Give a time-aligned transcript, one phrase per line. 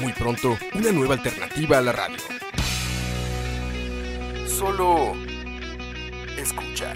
[0.00, 2.18] Muy pronto, una nueva alternativa a la radio.
[4.46, 5.14] Solo
[6.36, 6.92] escucha.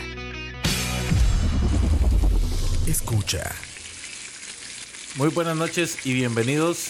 [2.87, 3.51] Escucha.
[5.16, 6.88] Muy buenas noches y bienvenidos,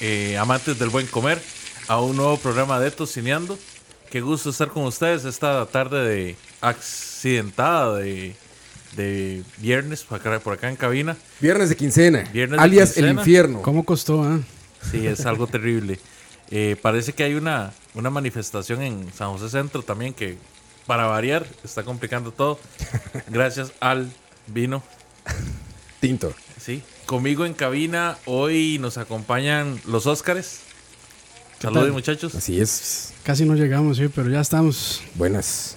[0.00, 1.40] eh, amantes del buen comer,
[1.88, 3.58] a un nuevo programa de Tocineando.
[4.10, 8.36] Qué gusto estar con ustedes esta tarde de accidentada de,
[8.96, 11.16] de viernes por acá, por acá en cabina.
[11.40, 12.24] Viernes de quincena.
[12.32, 13.20] Viernes de alias el quincena.
[13.20, 13.62] infierno.
[13.62, 14.40] ¿Cómo costó, ah?
[14.90, 15.98] Sí, es algo terrible.
[16.50, 20.36] Eh, parece que hay una, una manifestación en San José Centro también que,
[20.86, 22.58] para variar, está complicando todo.
[23.28, 24.10] Gracias al
[24.46, 24.82] vino.
[26.00, 26.34] Tinto.
[26.60, 26.82] Sí.
[27.06, 30.60] Conmigo en cabina hoy nos acompañan los Óscares.
[31.60, 32.34] Saludos muchachos.
[32.34, 33.12] Así es.
[33.22, 35.76] Casi no llegamos, sí, pero ya estamos Buenas.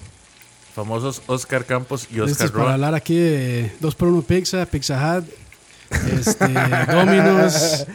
[0.78, 2.74] Famosos Oscar Campos y listos Oscar para Roa.
[2.76, 5.26] hablar aquí de 2x1 Pizza, Pizza Hut,
[6.20, 6.48] este,
[6.94, 7.88] Domino's.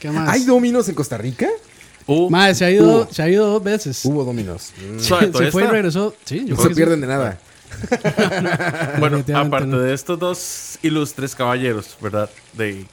[0.00, 0.28] ¿Qué más?
[0.28, 1.46] ¿Hay dominos en Costa Rica?
[2.08, 3.12] Uh, Madre, se ha ido, Hubo.
[3.12, 4.04] se ha ido dos veces.
[4.04, 4.72] Hubo dominos.
[4.96, 4.98] Mm.
[4.98, 6.16] se fue y regresó.
[6.24, 7.38] Sí, yo No se pierden de nada.
[8.98, 9.78] Bueno, aparte no.
[9.78, 12.28] de estos dos ilustres caballeros, ¿verdad?
[12.54, 12.84] De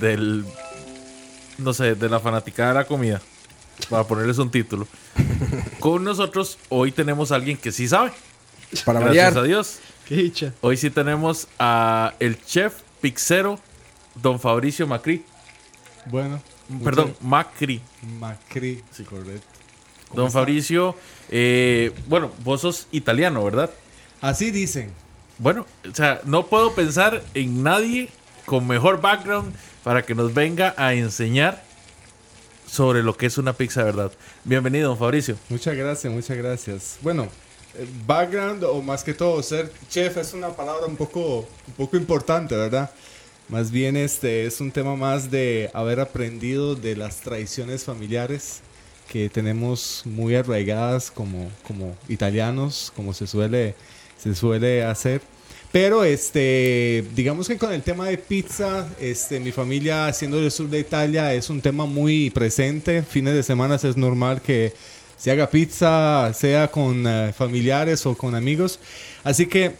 [0.00, 0.42] del
[1.58, 3.20] no sé, de la fanaticada de la comida.
[3.90, 4.88] Para ponerles un título.
[5.80, 8.12] Con nosotros hoy tenemos a alguien que sí sabe.
[8.84, 9.38] Para Gracias variar.
[9.38, 9.66] a Dios.
[9.66, 9.80] sí.
[10.06, 10.54] Qué dicha.
[10.60, 13.58] Hoy sí tenemos a el chef pixero
[14.14, 15.24] Don Fabricio Macri.
[16.06, 16.40] Bueno,
[16.82, 17.80] Perdón, Macri.
[18.20, 19.46] Macri, correcto.
[20.14, 20.96] Don Fabricio,
[21.28, 23.70] eh, bueno, vos sos italiano, ¿verdad?
[24.20, 24.92] Así dicen.
[25.38, 28.08] Bueno, o sea, no puedo pensar en nadie
[28.46, 31.62] con mejor background para que nos venga a enseñar
[32.66, 34.12] sobre lo que es una pizza, ¿verdad?
[34.44, 35.36] Bienvenido, don Fabricio.
[35.48, 36.98] Muchas gracias, muchas gracias.
[37.00, 37.28] Bueno,
[37.78, 41.96] eh, background o más que todo ser chef es una palabra un poco, un poco
[41.96, 42.90] importante, ¿verdad?
[43.48, 48.60] Más bien este es un tema más de haber aprendido de las tradiciones familiares
[49.08, 53.76] que tenemos muy arraigadas como, como italianos, como se suele,
[54.18, 55.22] se suele hacer.
[55.76, 60.70] Pero este, digamos que con el tema de pizza, este, mi familia siendo del sur
[60.70, 63.02] de Italia es un tema muy presente.
[63.02, 64.72] Fines de semana es normal que
[65.18, 68.80] se haga pizza, sea con eh, familiares o con amigos.
[69.22, 69.72] Así que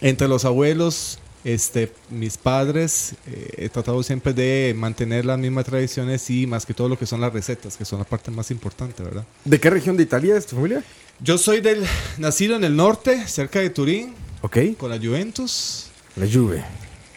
[0.00, 6.30] entre los abuelos, este, mis padres, eh, he tratado siempre de mantener las mismas tradiciones
[6.30, 9.02] y más que todo lo que son las recetas, que son la parte más importante,
[9.02, 9.26] ¿verdad?
[9.44, 10.82] ¿De qué región de Italia es tu familia?
[11.20, 11.84] Yo soy del
[12.16, 14.58] nacido en el norte, cerca de Turín, Ok.
[14.76, 15.86] con la Juventus.
[16.16, 16.64] La Juve.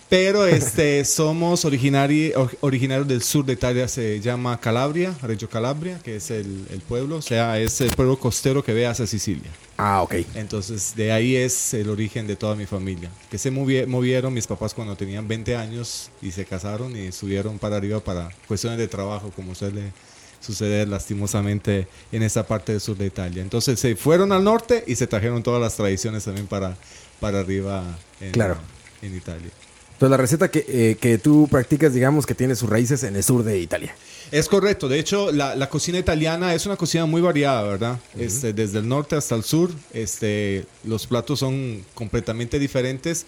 [0.09, 6.00] Pero este somos originari- or- originarios del sur de Italia, se llama Calabria, Reggio Calabria,
[6.04, 9.50] que es el, el pueblo, o sea, es el pueblo costero que ve hacia Sicilia.
[9.78, 10.16] Ah, ok.
[10.36, 13.10] Entonces, de ahí es el origen de toda mi familia.
[13.30, 17.58] Que se movi- movieron mis papás cuando tenían 20 años y se casaron y subieron
[17.58, 19.94] para arriba para cuestiones de trabajo, como suele
[20.42, 23.42] suceder lastimosamente en esa parte del sur de Italia.
[23.44, 26.76] Entonces, se fueron al norte y se trajeron todas las tradiciones también para,
[27.22, 27.84] para arriba
[28.20, 28.58] en, Claro.
[29.02, 29.50] en Italia.
[29.94, 33.24] Entonces la receta que, eh, que tú practicas, digamos que tiene sus raíces en el
[33.24, 33.96] sur de Italia.
[34.32, 38.00] Es correcto, de hecho la, la cocina italiana es una cocina muy variada, ¿verdad?
[38.18, 43.26] este, desde el norte hasta el sur, este, los platos son completamente diferentes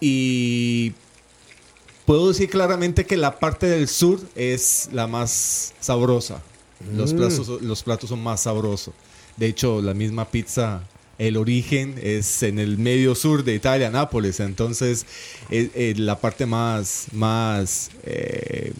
[0.00, 0.92] y
[2.06, 6.42] puedo decir claramente que la parte del sur es la más sabrosa.
[6.96, 8.92] Los, platos, los platos son más sabrosos.
[9.36, 10.82] De hecho, la misma pizza,
[11.26, 14.40] el origen es en el medio sur de Italia, Nápoles.
[14.40, 15.06] Entonces,
[15.50, 18.72] es, es la parte más, más eh,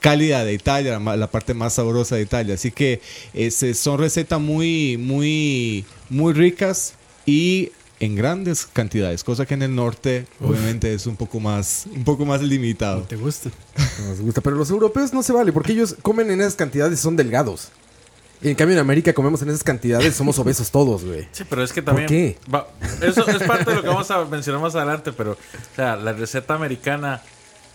[0.00, 2.54] cálida de Italia, la parte más sabrosa de Italia.
[2.54, 3.00] Así que
[3.34, 6.94] es- es- son recetas muy, muy, muy ricas
[7.24, 12.04] y en grandes cantidades, cosa que en el norte obviamente es un poco más, un
[12.04, 13.02] poco más limitado.
[13.04, 13.50] ¿Te gusta?
[14.06, 14.42] Nos gusta.
[14.42, 17.68] Pero los europeos no se vale porque ellos comen en esas cantidades y son delgados.
[18.42, 21.26] Y en cambio en América comemos en esas cantidades, somos obesos todos, güey.
[21.32, 22.08] Sí, pero es que ¿Por también.
[22.08, 22.38] qué?
[22.52, 22.68] va-
[23.02, 25.36] eso es parte de lo que vamos a mencionar más adelante, pero, o
[25.76, 27.22] sea, la receta americana,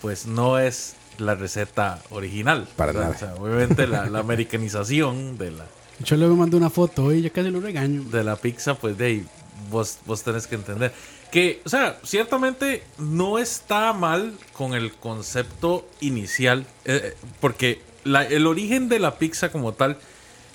[0.02, 2.68] pues no es la receta original.
[2.76, 3.10] Para ¿verdad?
[3.12, 3.16] nada.
[3.16, 5.66] O sea, obviamente la, la americanización de la,
[6.04, 8.04] Yo luego mandé una foto hoy, ya casi lo regaño.
[8.04, 9.26] de la pizza, pues de ahí
[9.70, 10.92] vos, vos tenés que entender.
[11.32, 18.48] Que, o sea, ciertamente no está mal con el concepto inicial, eh, porque la- el
[18.48, 19.98] origen de la pizza como tal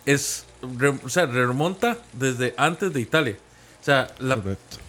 [0.06, 0.44] es,
[0.78, 3.36] re- o sea, remonta desde antes de Italia.
[3.80, 4.38] O sea, la,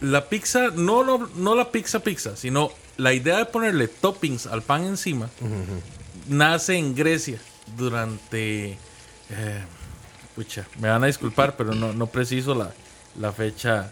[0.01, 4.61] la pizza, no, lo- no la pizza pizza, sino la idea de ponerle toppings al
[4.63, 5.29] pan encima,
[6.27, 7.37] nace en Grecia
[7.75, 8.71] durante...
[8.71, 9.63] eh,
[10.35, 12.71] pucha, me van a disculpar, pero no, no preciso la,
[13.19, 13.91] la fecha.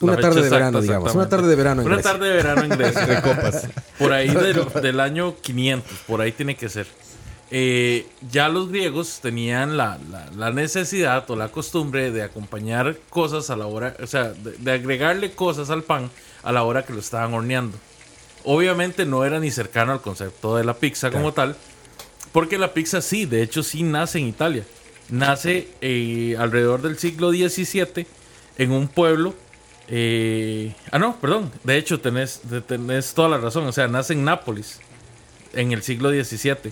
[0.00, 1.14] Una la fecha tarde de exacta, verano, digamos.
[1.14, 2.12] Una tarde de verano en Una Grecia.
[2.12, 3.22] tarde de verano en Grecia.
[3.98, 6.86] Por ahí del, del año 500, por ahí tiene que ser.
[7.52, 13.50] Eh, ya los griegos tenían la, la- la necesidad o la costumbre de acompañar cosas
[13.50, 16.10] a la hora, o sea, de, de agregarle cosas al pan
[16.44, 17.76] a la hora que lo estaban horneando.
[18.44, 21.56] Obviamente no era ni cercano al concepto de la pizza como tal,
[22.32, 24.64] porque la pizza sí, de hecho sí nace en Italia.
[25.08, 28.06] Nace eh, alrededor del siglo XVII
[28.58, 29.34] en un pueblo.
[29.88, 31.50] eh, ah, no, perdón.
[31.64, 33.66] De hecho, tenés, tenés toda la razón.
[33.66, 34.78] O sea, nace en Nápoles
[35.52, 36.70] en el siglo XVII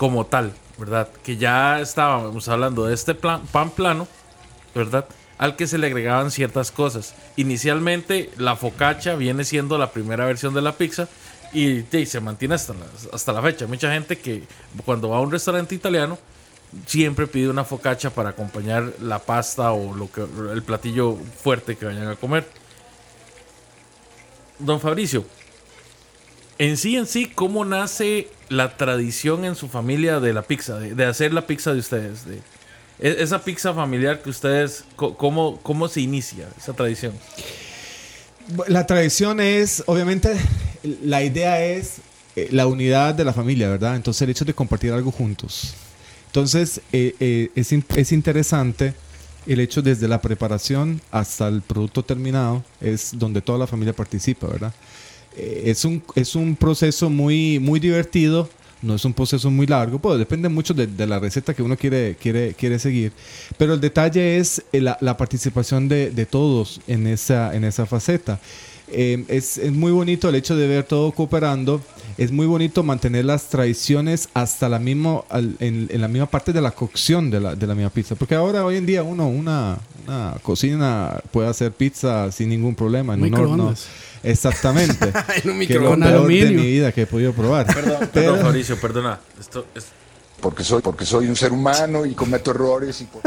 [0.00, 1.10] como tal, ¿verdad?
[1.22, 4.08] Que ya estábamos hablando de este plan- pan plano,
[4.74, 5.04] ¿verdad?
[5.36, 7.14] Al que se le agregaban ciertas cosas.
[7.36, 11.06] Inicialmente, la focaccia viene siendo la primera versión de la pizza
[11.52, 13.66] y, se mantiene hasta la, hasta la fecha.
[13.66, 14.44] Mucha gente que
[14.86, 16.18] cuando va a un restaurante italiano
[16.86, 21.84] siempre pide una focaccia para acompañar la pasta o lo que, el platillo fuerte que
[21.84, 22.48] vayan a comer.
[24.58, 25.26] Don Fabricio,
[26.56, 30.78] en sí, en sí, ¿cómo nace la tradición en su familia de la pizza?
[30.78, 32.26] De, hacer la pizza de ustedes.
[32.26, 32.36] De,
[32.98, 37.14] e- esa pizza familiar que ustedes, ¿cómo, ¿cómo se inicia esa tradición?
[38.68, 40.36] La tradición es, obviamente,
[41.02, 41.98] la idea es
[42.36, 43.96] eh, la unidad de la familia, ¿verdad?
[43.96, 45.74] Entonces el hecho de compartir algo juntos.
[46.26, 48.94] Entonces eh, eh, es, es interesante
[49.46, 54.46] el hecho desde la preparación hasta el producto terminado, es donde toda la familia participa,
[54.46, 54.72] ¿verdad?
[55.36, 58.48] Eh, es, un, es un proceso muy, muy divertido,
[58.82, 61.76] no es un proceso muy largo, pues depende mucho de, de la receta que uno
[61.76, 63.12] quiere, quiere, quiere seguir,
[63.58, 67.86] pero el detalle es eh, la, la participación de, de todos en esa, en esa
[67.86, 68.40] faceta.
[68.92, 71.80] Eh, es, es muy bonito el hecho de ver todo cooperando.
[72.18, 76.52] Es muy bonito mantener las tradiciones hasta la misma, al- en, en la misma parte
[76.52, 78.14] de la cocción de la, de la misma pizza.
[78.14, 83.14] Porque ahora, hoy en día, uno, una, una cocina puede hacer pizza sin ningún problema.
[83.14, 83.46] En un horno.
[83.48, 83.86] Microondas.
[84.22, 85.12] Exactamente.
[85.44, 86.10] En un que es lo microondas.
[86.10, 87.66] peor de mi vida que he podido probar.
[87.66, 89.18] Perdón, Pero- perdón Fabricio, perdona.
[89.38, 89.86] Esto es-
[90.40, 93.22] porque soy, porque soy un ser humano y cometo errores y por-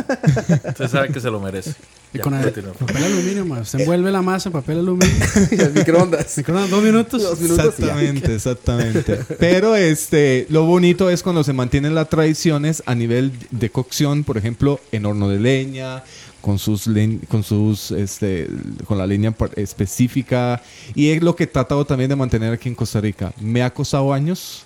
[0.69, 1.73] usted sabe que se lo merece.
[2.13, 3.61] Y Ya, con el papel aluminio, ma.
[3.61, 5.15] Usted envuelve la masa en papel aluminio.
[5.51, 6.37] Y al microondas.
[6.37, 7.21] Microondas, dos minutos.
[7.23, 7.87] Dos minutos y ya.
[7.87, 9.15] Exactamente, exactamente.
[9.39, 14.37] Pero este, lo bonito es cuando se mantienen las tradiciones a nivel de cocción, por
[14.37, 16.03] ejemplo, en horno de leña,
[16.41, 16.87] con sus
[17.29, 18.47] con sus este,
[18.85, 20.61] con la leña par- específica
[20.93, 23.33] y es lo que he tratado también de mantener aquí en Costa Rica.
[23.39, 24.65] Me ha costado años,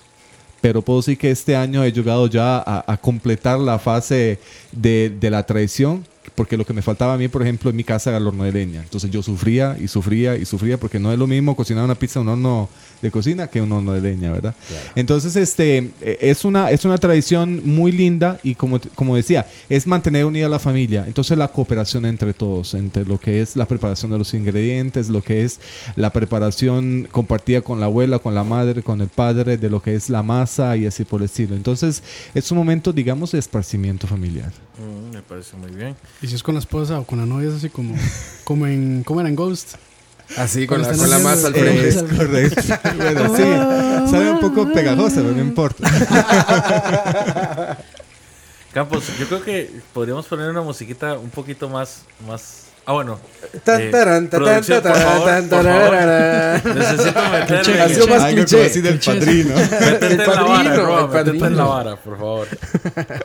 [0.60, 4.38] pero puedo decir que este año he llegado ya a, completar la fase
[4.72, 6.04] de, de la tradición,
[6.38, 8.44] porque lo que me faltaba a mí, por ejemplo, en mi casa era el horno
[8.44, 8.80] de leña.
[8.80, 12.20] Entonces yo sufría y sufría y sufría, porque no es lo mismo cocinar una pizza
[12.20, 12.68] en un horno
[13.02, 14.54] de cocina que un horno de leña, ¿verdad?
[14.94, 19.84] Entonces, este, eh, es una, es una tradición muy linda y como, como decía, es
[19.88, 21.02] mantener unida la familia.
[21.08, 25.22] Entonces, la cooperación entre todos, entre lo que es la preparación de los ingredientes, lo
[25.22, 25.58] que es
[25.96, 29.96] la preparación compartida con la abuela, con la madre, con el padre, de lo que
[29.96, 31.56] es la masa y así por el estilo.
[31.56, 32.00] Entonces,
[32.32, 34.52] es un momento, digamos, de esparcimiento familiar.
[34.78, 35.96] Mm, me parece muy bien.
[36.22, 37.94] Y si es con la esposa o con la novia, es así como,
[38.44, 39.74] como en, como era en Ghost.
[40.36, 41.88] Así, con la, con la masa al frente.
[41.88, 42.62] Es correcto.
[42.96, 43.42] Bueno, sí,
[44.10, 45.88] sabe un poco pegajosa, pero no importa.
[48.72, 52.02] Campos, yo creo que podríamos poner una musiquita un poquito más.
[52.26, 53.20] más ah, bueno.
[53.66, 53.90] Eh.
[56.74, 57.46] Necesito meterme.
[57.46, 58.66] Cliché, Ha sido más Algo cliché.
[58.66, 59.54] así del padrino.
[59.54, 62.48] Métete El en la vara, Roa, métete en la vara, por favor.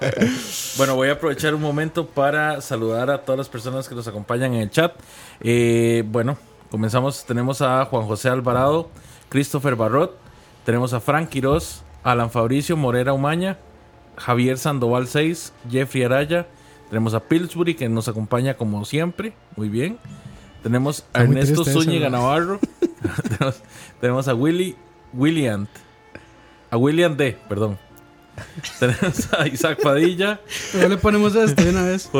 [0.77, 4.53] bueno, voy a aprovechar un momento para saludar a todas las personas que nos acompañan
[4.53, 4.93] en el chat.
[5.41, 6.37] Eh, bueno,
[6.69, 7.25] comenzamos.
[7.25, 8.89] Tenemos a Juan José Alvarado,
[9.29, 10.17] Christopher Barrot,
[10.65, 13.57] tenemos a Frank Quiroz, Alan Fabricio Morera Umaña,
[14.17, 16.47] Javier Sandoval 6, Jeffrey Araya,
[16.93, 19.97] tenemos a Pillsbury que nos acompaña como siempre, muy bien.
[20.61, 22.19] Tenemos a Está Ernesto eso, Zúñiga ¿no?
[22.19, 22.59] Navarro,
[23.23, 23.63] tenemos,
[23.99, 24.75] tenemos a Willy
[25.11, 25.65] William,
[26.69, 27.79] a William D, perdón.
[28.79, 30.39] Tenemos a Isaac Padilla,
[30.71, 32.11] Pero le ponemos esto de una vez.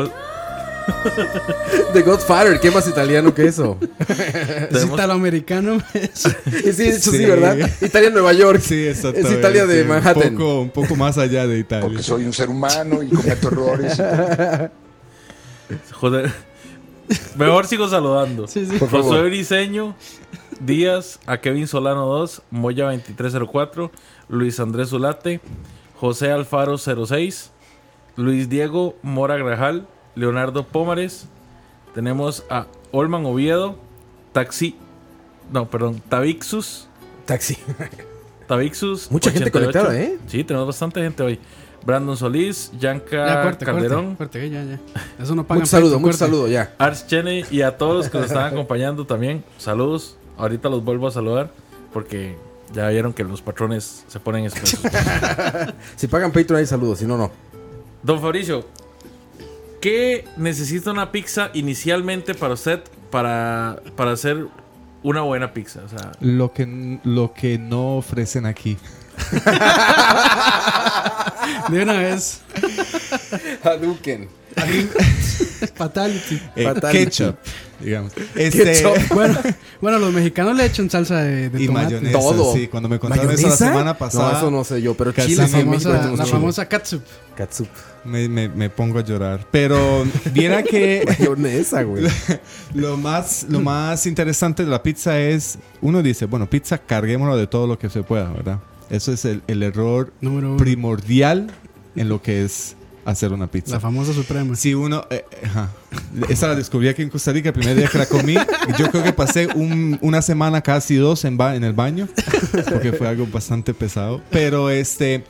[1.93, 3.77] The Godfather, ¿qué más italiano que eso?
[4.71, 5.81] Es italoamericano.
[6.13, 6.29] sí,
[6.61, 7.25] de hecho sí, Sí.
[7.25, 7.57] ¿verdad?
[7.81, 8.59] Italia, Nueva York.
[8.61, 9.33] Sí, exactamente.
[9.33, 10.29] Es Italia de Manhattan.
[10.33, 11.87] Un poco, un poco más allá de Italia.
[11.87, 14.01] porque soy un ser humano y cometo errores
[15.93, 16.31] Joder.
[17.35, 18.47] Mejor sigo saludando.
[18.47, 18.77] Sí, sí.
[18.77, 19.25] Por Josué favor.
[19.25, 19.95] Briseño,
[20.59, 23.91] Díaz, a Kevin Solano 2, Moya 2304,
[24.29, 25.41] Luis Andrés Zulate,
[25.99, 27.51] José Alfaro 06,
[28.15, 31.27] Luis Diego Mora Grajal, Leonardo Pómares.
[31.93, 33.77] Tenemos a Olman Oviedo,
[34.31, 34.75] Taxi,
[35.51, 36.87] no, perdón, Tavixus,
[37.25, 37.57] Taxi.
[38.47, 39.09] Tavixus.
[39.11, 40.17] Mucha gente conectada, ¿eh?
[40.27, 41.39] Sí, tenemos bastante gente hoy.
[41.85, 44.79] Brandon Solís, Yanka Ya, corte, Calderón, corte, corte, ya, ya.
[45.21, 46.17] Eso no pagan Mucho saludo, corte.
[46.17, 46.73] saludo, ya.
[46.77, 49.43] Ars Cheney y a todos los que nos están acompañando también.
[49.57, 50.15] Saludos.
[50.37, 51.51] Ahorita los vuelvo a saludar
[51.91, 52.37] porque
[52.73, 54.79] ya vieron que los patrones se ponen espesos.
[55.97, 57.31] Si pagan Patreon hay saludos, si no, no.
[58.01, 58.65] Don Fabricio,
[59.83, 62.79] ¿qué necesita una pizza inicialmente para usted
[63.11, 64.47] para, para hacer
[65.03, 65.81] una buena pizza?
[65.85, 68.77] O sea, Lo que, lo que no ofrecen aquí.
[71.67, 72.41] De una vez.
[73.61, 74.29] Hadouken.
[75.75, 76.41] Fatality.
[76.55, 77.05] Eh, Fatality.
[77.05, 77.35] ketchup,
[77.79, 78.11] digamos.
[78.35, 78.97] Este, Ketchup.
[79.13, 79.39] Bueno,
[79.81, 81.85] bueno, los mexicanos le echan salsa de, de y tomate.
[81.95, 82.19] mayonesa.
[82.19, 82.53] Todo.
[82.53, 83.65] Sí, cuando me contaron eso la ¿Mayonesa?
[83.67, 86.23] semana pasada, No, eso no sé yo, pero chile La sí en México famosa, la
[86.23, 86.31] chile.
[86.31, 86.65] famosa.
[86.67, 87.67] Catsup.
[88.05, 89.47] me, me- me pongo a llorar.
[89.51, 92.03] Pero viera que Mayonesa, güey.
[92.73, 97.47] lo más, lo más interesante de la pizza es, uno dice, bueno, pizza, carguémoslo de
[97.47, 98.59] todo lo que se pueda, ¿verdad?
[98.89, 101.47] Eso es el, el error Número primordial
[101.95, 103.73] en lo que es hacer una pizza.
[103.73, 104.55] La famosa suprema.
[104.55, 105.03] Si uno.
[105.09, 105.69] eh, ajá.
[106.29, 108.35] Esa la descubrí aquí en Costa Rica el primer día que la comí.
[108.77, 112.07] Yo creo que pasé un- una semana, casi dos, en, ba- en el baño.
[112.71, 114.21] Porque fue algo bastante pesado.
[114.31, 115.23] Pero este.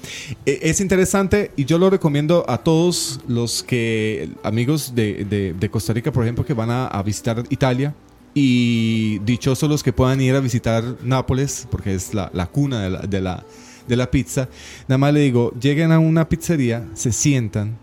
[0.46, 4.30] eh, Es interesante y yo lo recomiendo a todos los que.
[4.44, 7.94] Amigos de, de- de Costa Rica, por ejemplo, que van a, a visitar Italia.
[8.36, 12.90] Y dichosos los que puedan ir a visitar Nápoles, porque es la, la cuna de
[12.90, 13.44] la, de, la,
[13.88, 14.50] de la pizza.
[14.88, 17.78] Nada más le digo, lleguen a una pizzería, se sientan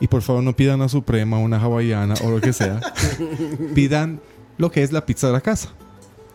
[0.00, 2.80] y por favor no pidan una suprema, una hawaiana o lo que sea.
[3.74, 4.20] pidan
[4.58, 5.70] lo que es la pizza de la casa.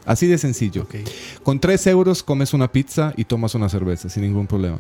[0.06, 0.84] Así de sencillo.
[0.84, 0.96] Ok.
[1.44, 4.80] Con 3 euros comes una pizza y tomas una cerveza sin ningún problema.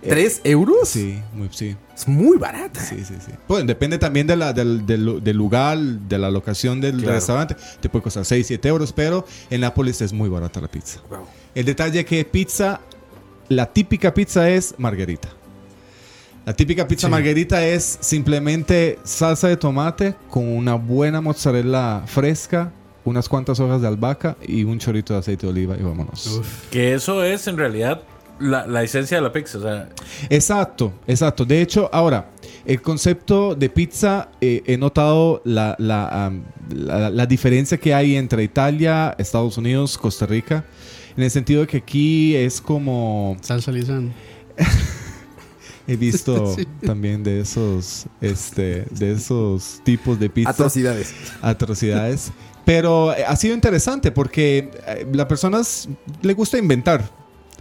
[0.00, 0.88] ¿Tres euros?
[0.90, 1.74] Sí, muy, sí.
[1.96, 2.78] Es muy barata.
[2.80, 3.32] Sí, sí, sí.
[3.48, 7.14] Pues depende también de la, del, del- del lugar, de la locación del Claro.
[7.14, 7.56] restaurante.
[7.80, 11.00] Te puede costar 6, 7 euros, pero en Nápoles es muy barata la pizza.
[11.10, 11.24] Wow.
[11.56, 12.80] El detalle que pizza,
[13.48, 15.28] la típica pizza es margarita.
[16.46, 17.10] La típica pizza Sí.
[17.10, 22.72] margarita es simplemente salsa de tomate con una buena mozzarella fresca,
[23.04, 26.40] unas cuantas hojas de albahaca y un chorrito de aceite de oliva y vámonos.
[26.70, 28.02] que eso es en realidad
[28.38, 29.58] la, la esencia de la pizza.
[29.58, 29.88] O sea,
[30.30, 31.44] Exacto, exacto.
[31.44, 32.30] De hecho, ahora,
[32.64, 36.32] el concepto de pizza, eh, he notado la, la-
[37.10, 40.64] la diferencia que hay entre Italia, Estados Unidos, Costa Rica,
[41.18, 43.36] en el sentido de que aquí es como...
[43.40, 44.14] Salsa lisán.
[45.88, 46.64] He visto Sí.
[46.86, 50.50] también de esos, este, de esos tipos de pizza.
[50.50, 51.12] Atrocidades.
[51.42, 52.30] atrocidades.
[52.64, 55.88] Pero eh, ha sido interesante porque eh, las personas
[56.22, 57.10] le gusta inventar.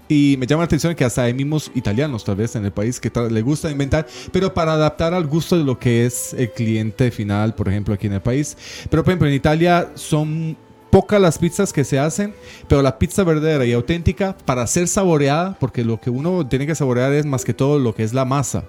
[0.08, 3.00] Y me llama la atención que hasta hay mismos italianos, tal vez, en el país,
[3.00, 7.10] que le gusta inventar, pero para adaptar al gusto de lo que es el cliente
[7.10, 8.56] final, por ejemplo, aquí en el país.
[8.90, 10.56] Pero, por ejemplo, en Italia son
[10.98, 12.34] pocas las pizzas que se hacen,
[12.68, 16.74] pero la pizza verdadera y auténtica, para ser saboreada, porque lo que uno tiene que
[16.74, 18.64] saborear es más que todo lo que es la masa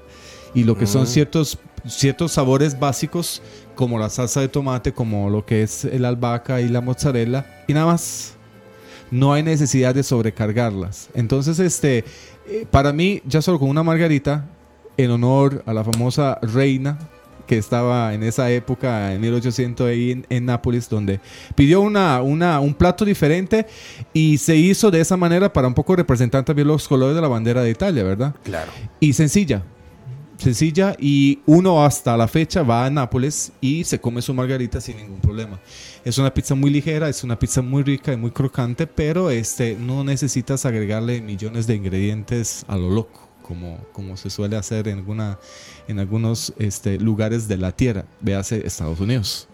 [0.52, 3.40] y lo que son ciertos, ciertos sabores básicos,
[3.74, 7.72] como la salsa de tomate, como lo que es el albahaca y la mozzarella, y
[7.72, 8.34] nada más.
[9.10, 11.08] No hay necesidad de sobrecargarlas.
[11.14, 12.04] Entonces, este,
[12.46, 14.44] eh, para mí, ya solo con una margarita,
[14.98, 16.98] en honor a la famosa reina
[17.48, 21.18] que estaba en esa época, en 1800, ahí en, en Nápoles, donde
[21.56, 23.66] pidió una, una, un plato diferente
[24.12, 27.28] y se hizo de esa manera para un poco representar también los colores de la
[27.28, 28.34] bandera de Italia, ¿verdad?
[28.44, 28.70] Claro.
[29.00, 29.64] Y sencilla.
[30.38, 34.96] Sencilla y uno hasta la fecha va a Nápoles y se come su margarita sin
[34.96, 35.58] ningún problema.
[36.04, 39.74] Es una pizza muy ligera, es una pizza muy rica y muy crocante, pero este,
[39.74, 44.98] no necesitas agregarle millones de ingredientes a lo loco, como, como se suele hacer en,
[44.98, 45.38] alguna,
[45.88, 49.48] en algunos este, lugares de la tierra, véase Estados Unidos.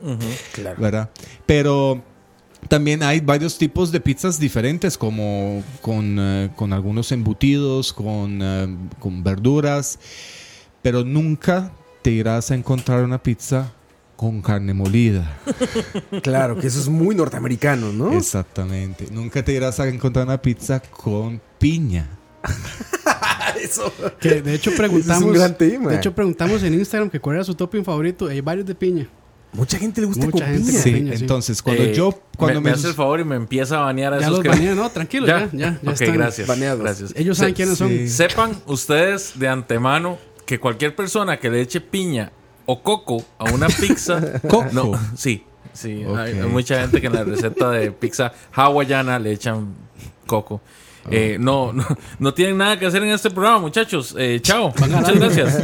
[0.53, 0.83] Claro.
[0.83, 1.11] ¿verdad?
[1.47, 2.03] Pero
[2.69, 8.77] también hay varios tipos de pizzas diferentes, como con, eh, con algunos embutidos, con, eh,
[8.99, 10.01] con verduras,
[10.83, 11.73] pero nunca
[12.03, 13.73] te irás a encontrar una pizza
[14.17, 15.39] con carne molida.
[16.23, 18.13] Claro, que eso es muy norteamericano, ¿no?
[18.13, 19.09] Exactamente.
[19.11, 22.09] Nunca te irás a encontrar una pizza con piña.
[23.63, 23.93] Eso.
[24.21, 25.23] Que de hecho preguntamos.
[25.23, 25.91] Es un gran tema.
[25.91, 28.27] De hecho preguntamos en Instagram que cuál era su topping favorito.
[28.29, 29.07] Hay varios de piña.
[29.53, 30.73] Mucha gente le gusta Mucha con gente piña.
[30.73, 31.21] con Sí, piña, sí.
[31.23, 32.11] entonces cuando eh, yo...
[32.37, 34.33] Cuando me, me, me hace el favor y me empieza a banear a Ya esos
[34.39, 34.49] los que...
[34.49, 36.17] baneé, no, tranquilo, ya, ya, ya ok, están.
[36.17, 36.49] gracias.
[36.49, 36.81] Baneados.
[36.81, 37.13] Gracias.
[37.15, 37.89] Ellos saben Se- quiénes son.
[37.89, 38.09] sí.
[38.09, 42.33] Sepan ustedes de antemano que cualquier persona que le eche piña
[42.67, 44.41] o coco a una pizza.
[44.49, 44.67] ¿Coco?
[44.73, 45.45] No, sí.
[45.73, 46.43] Sí, hay, Ok.
[46.43, 49.69] hay mucha gente que en la receta de pizza hawaiana le echan
[50.27, 50.61] coco.
[51.11, 51.85] Eh, no, no,
[52.19, 54.15] no tienen nada que hacer en este programa, muchachos.
[54.19, 54.73] Eh, chao.
[54.79, 55.55] Muchas gracias.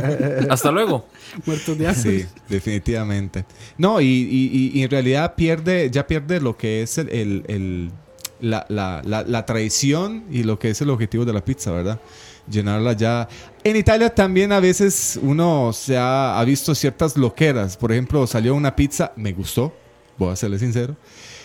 [0.51, 1.07] Hasta luego.
[1.47, 2.03] Muertos de hambre.
[2.21, 3.45] Sí, definitivamente.
[3.79, 7.45] No, y, y- y- y en realidad pierde, ya pierde lo que es el, el-
[7.49, 7.91] el-
[8.41, 12.01] la, la- la- la tradición y lo que es el objetivo de la pizza, ¿verdad?
[12.51, 13.29] Llenarla ya.
[13.63, 17.77] En Italia también a veces uno se ha, ha visto ciertas loqueras.
[17.77, 19.73] Por ejemplo, salió una pizza, me gustó,
[20.19, 20.97] voy a serle sincero.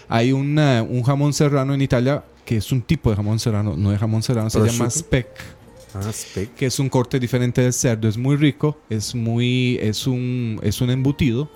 [0.07, 3.91] Hay una- un jamón serrano en Italia que es un tipo de jamón serrano, no
[3.91, 5.27] es jamón serrano, se llama speck
[5.93, 6.53] Ah, speck.
[6.55, 10.81] que es un corte diferente del cerdo, es muy rico, es muy es un es
[10.81, 11.49] un embutido,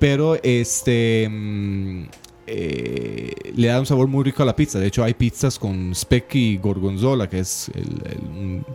[0.00, 2.02] pero este mm,
[2.46, 4.78] eh, le da un sabor muy rico a la pizza.
[4.78, 8.66] De hecho, hay pizzas con speck y gorgonzola, que es el- el- un-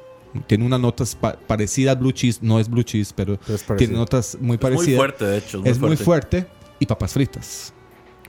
[0.47, 3.65] tiene unas notas pa- parecidas al blue cheese, no es blue cheese, pero Pero es
[3.77, 4.95] tiene notas muy Muy parecidas.
[4.97, 5.61] fuerte, de hecho.
[5.65, 6.45] es muy fuerte
[6.79, 7.73] y papas fritas.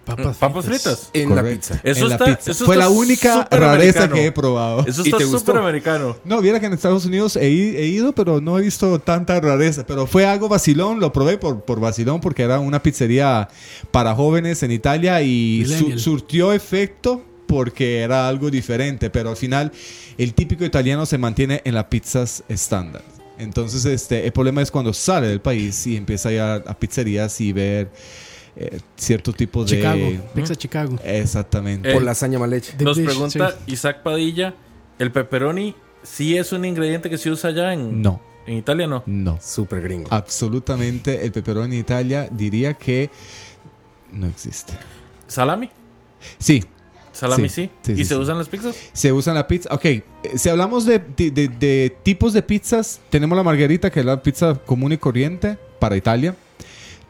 [0.05, 1.11] Papas, Papas fritas.
[1.13, 1.81] En la pizza.
[1.85, 2.51] Eso en está- la pizza.
[2.51, 4.15] eso Fue está la única rareza americano.
[4.15, 4.85] que he probado.
[4.87, 6.17] Eso ¿Y está súper americano.
[6.25, 9.87] No, viera que en Estados Unidos he, ido, pero no he visto tanta rareza.
[9.87, 13.49] Pero fue algo vacilón, lo probé por, por vacilón porque era una pizzería
[13.91, 19.11] para jóvenes en Italia y su- surtió efecto porque era algo diferente.
[19.11, 19.71] Pero al final,
[20.19, 23.03] el típico italiano se mantiene en las pizzas estándar.
[23.39, 26.79] Entonces, este, el problema es cuando sale del país y empieza a ir a, a
[26.79, 27.91] pizzerías y ver
[28.61, 29.71] eh, cierto tipo de...
[29.77, 30.11] Chicago.
[30.35, 30.99] Pizza Chicago.
[31.05, 31.91] Exactamente.
[31.93, 32.75] Eh, lasaña mal hecha.
[32.81, 33.73] Nos dish, pregunta sí.
[33.73, 34.55] Isaac Padilla,
[34.99, 38.87] ¿el pepperoni sí es un ingrediente que se usa allá en, No, en Italia?
[38.87, 39.03] No.
[39.07, 39.39] no.
[39.41, 40.09] Súper gringo.
[40.11, 43.11] Absolutamente, el pepperoni en Italia diría que
[44.13, 44.75] no existe.
[45.27, 45.71] ¿Salami?
[46.39, 46.65] Sí,
[47.13, 47.71] ¿Salami Sí, sí?
[47.83, 48.21] sí, ¿Y sí, se sí.
[48.21, 48.77] usan las pizzas?
[48.93, 49.69] se usa en la pizza.
[49.75, 50.03] Ok, eh,
[50.37, 54.23] si hablamos de, de- de- de tipos de pizzas, tenemos la margarita, que es la
[54.23, 56.35] pizza común y corriente para Italia.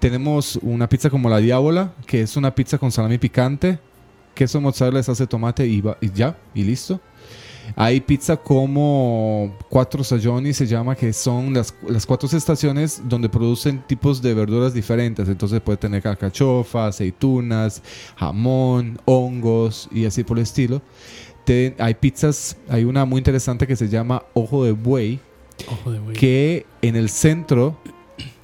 [0.01, 3.79] Tenemos una pizza como la Diabola, que es una pizza con salami picante,
[4.35, 7.01] queso mozzarella, salsa de tomate y, va- y ya, y listo.
[7.77, 13.83] Hay pizza como cuatro stagioni, se llama, que son las, las cuatro estaciones donde producen
[13.87, 15.29] tipos de verduras diferentes.
[15.29, 17.83] Entonces puede tener alcachofa, aceitunas,
[18.17, 20.83] jamón, hongos y así por el estilo.
[21.45, 25.21] Te- hay pizzas, hay una muy interesante que se llama Ojo de Buey,
[25.71, 26.17] Ojo de güey.
[26.17, 27.77] que en el centro,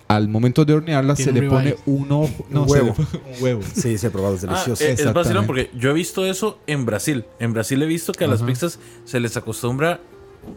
[0.08, 1.78] al momento de hornearla, se le pone ribeye.
[1.86, 2.94] un ojo, no, Un se le huevo.
[2.94, 3.60] pone un huevo.
[3.74, 4.84] Sí, sí, he probado, es Ah, delicioso.
[4.84, 7.24] es vacilón porque yo he visto eso en Brasil.
[7.40, 8.46] En Brasil he visto que a las Ajá.
[8.46, 10.00] pizzas se les acostumbra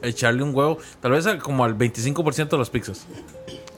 [0.03, 3.07] echarle un huevo, tal vez como al 25% de las pizzas.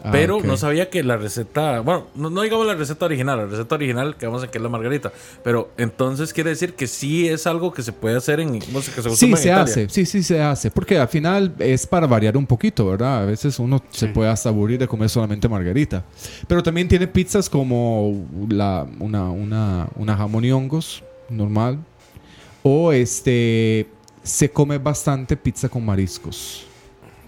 [0.03, 3.45] Ah, Pero no sabía que la receta, bueno, no, no digamos la receta original, la
[3.45, 5.11] receta original que vamos a que es la margarita,
[5.43, 8.91] pero entonces quiere decir que sí es algo que se puede hacer en, no sé,
[8.91, 10.71] que se Sí, en se hace, sí, sí, se hace.
[10.71, 13.23] Porque al final es para variar un poquito, ¿verdad?
[13.23, 16.03] A veces uno se puede hasta aburrir de comer solamente margarita.
[16.47, 21.77] Pero también tiene pizzas como la, una, una, una jamón y hongos normal.
[22.63, 23.87] O este,
[24.23, 26.65] se come bastante pizza con mariscos.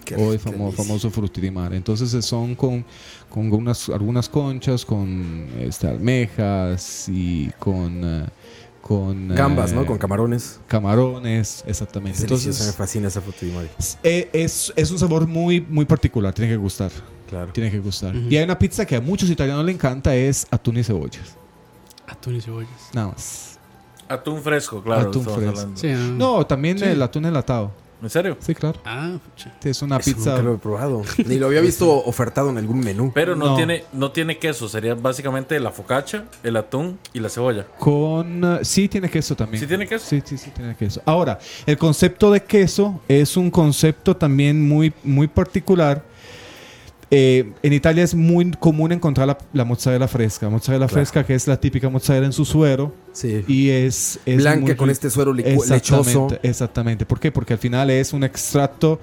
[0.05, 1.73] Qué o el rica famo- famoso frutirimar.
[1.73, 2.85] Entonces eh, son con,
[3.29, 8.01] con unas, algunas conchas, con este, almejas y con...
[8.03, 8.25] eh,
[8.81, 9.85] con Gambas, eh, ¿no?
[9.85, 10.59] Con camarones.
[10.67, 12.17] camarones, exactamente.
[12.17, 13.21] Es delicioso, me Entonces, fascina esa
[14.03, 16.91] eh, es, es un sabor muy, muy particular, tiene que gustar.
[17.29, 17.53] Claro.
[17.53, 18.13] Tiene que gustar.
[18.13, 21.37] Y hay una pizza que a muchos italianos le encanta, es atún y cebollas.
[22.05, 22.69] Atún y cebollas.
[22.93, 23.57] Nada más.
[24.09, 25.07] Atún fresco, claro.
[25.07, 25.71] Atún fresco.
[25.75, 26.37] Sí, no.
[26.39, 26.83] No, también Sí.
[26.83, 27.71] el atún enlatado.
[28.03, 28.37] ¿En serio?
[28.41, 28.79] Sí, claro.
[28.85, 29.51] Ah, pucha.
[29.63, 30.29] Es una Eso pizza.
[30.31, 31.01] nunca lo he probado.
[31.25, 33.11] Ni lo había visto ofertado en algún menú.
[33.15, 33.55] Pero no, No.
[33.55, 37.65] tiene no tiene queso, sería básicamente la focaccia, el atún y la cebolla.
[37.79, 38.43] Con.
[38.43, 39.61] eh, sí, tiene queso también.
[39.61, 40.05] ¿Sí tiene queso?
[40.05, 41.01] Sí, sí, sí, tiene queso.
[41.05, 46.03] Ahora, el concepto de queso es un concepto también muy, muy particular.
[47.15, 50.49] Eh, en Italia es muy común encontrar la, la mozzarella fresca.
[50.49, 50.93] Mozzarella Claro.
[50.93, 52.91] fresca, que es la típica mozzarella en su suero.
[53.11, 53.43] Sí.
[53.47, 54.19] Y es.
[54.25, 56.27] es Blanca muy con este suero Exactamente, lechoso.
[56.41, 57.05] Exactamente.
[57.05, 57.31] ¿Por qué?
[57.31, 58.99] Porque al final es un extracto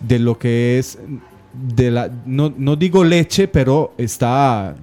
[0.00, 0.98] de lo que es.
[1.54, 4.74] De la, no, no digo leche, pero está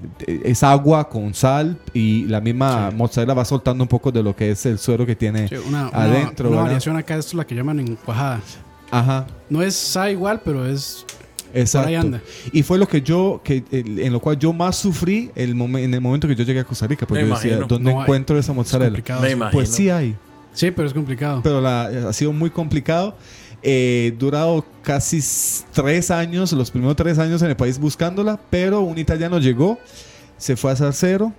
[0.44, 2.96] es agua con sal y la misma Sí.
[2.96, 5.90] mozzarella va soltando un poco de lo que es el suero que tiene Sí, una,
[5.90, 6.50] una- adentro.
[6.52, 8.40] una variación acá, esto es la que llaman en cuajada.
[8.92, 11.06] Ajá, No es igual, pero es.
[11.54, 11.88] Exacto.
[11.90, 12.22] ahí anda.
[12.54, 15.84] Y fue lo que yo, que el- en lo cual yo más sufrí el momen-
[15.84, 17.68] en el momento que yo llegué a Costa Rica, porque Me yo decía, imagino.
[17.68, 18.90] ¿dónde No hay- encuentro esa Es mozzarella?
[18.90, 19.22] complicado.
[19.22, 19.52] Me imagino.
[19.52, 20.16] Pues sí hay.
[20.54, 21.42] Sí, pero es complicado.
[21.44, 23.16] pero la, ha sido muy complicado.
[23.62, 28.80] Eh, durado casi s- tres años, los primeros tres años en el país buscándola, pero
[28.82, 29.78] un italiano llegó,
[30.38, 31.34] se fue a Zarcero,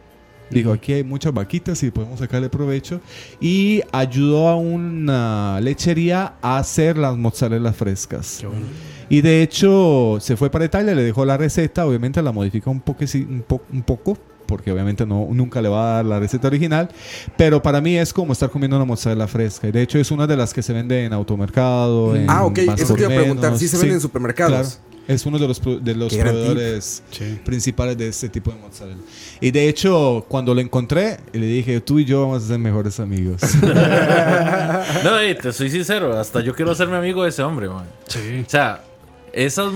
[0.51, 3.01] dijo aquí hay muchas vaquitas y podemos sacarle provecho,
[3.41, 8.39] y ayudó a una lechería a hacer las mozzarella frescas.
[8.41, 8.67] Qué bueno.
[9.11, 12.81] Y de hecho se fue para Italia, le dejó la receta, obviamente la modificó un,
[12.81, 16.49] poco, un, po- un poco porque obviamente no, nunca le va a dar la receta
[16.49, 16.89] original,
[17.37, 19.69] pero para mí es como estar comiendo una mozzarella fresca.
[19.69, 22.17] Y de hecho es una de las que se vende en automercado.
[22.17, 23.45] en Ah, ok, Más eso te iba a preguntar.
[23.51, 23.61] Menos.
[23.61, 24.53] ¿Sí se venden en supermercados?
[24.81, 24.91] Claro.
[25.07, 27.39] Es uno de los, de los proveedores Sí.
[27.45, 28.99] principales de este tipo de mozzarella.
[29.41, 32.99] Y de hecho, cuando lo encontré, le dije, tú y yo vamos a ser mejores
[33.01, 33.41] amigos.
[35.05, 37.85] No, eh, te soy sincero, hasta yo quiero hacerme amigo de ese hombre, man.
[38.09, 38.45] Sí.
[38.47, 38.83] O sea,
[39.33, 39.73] esas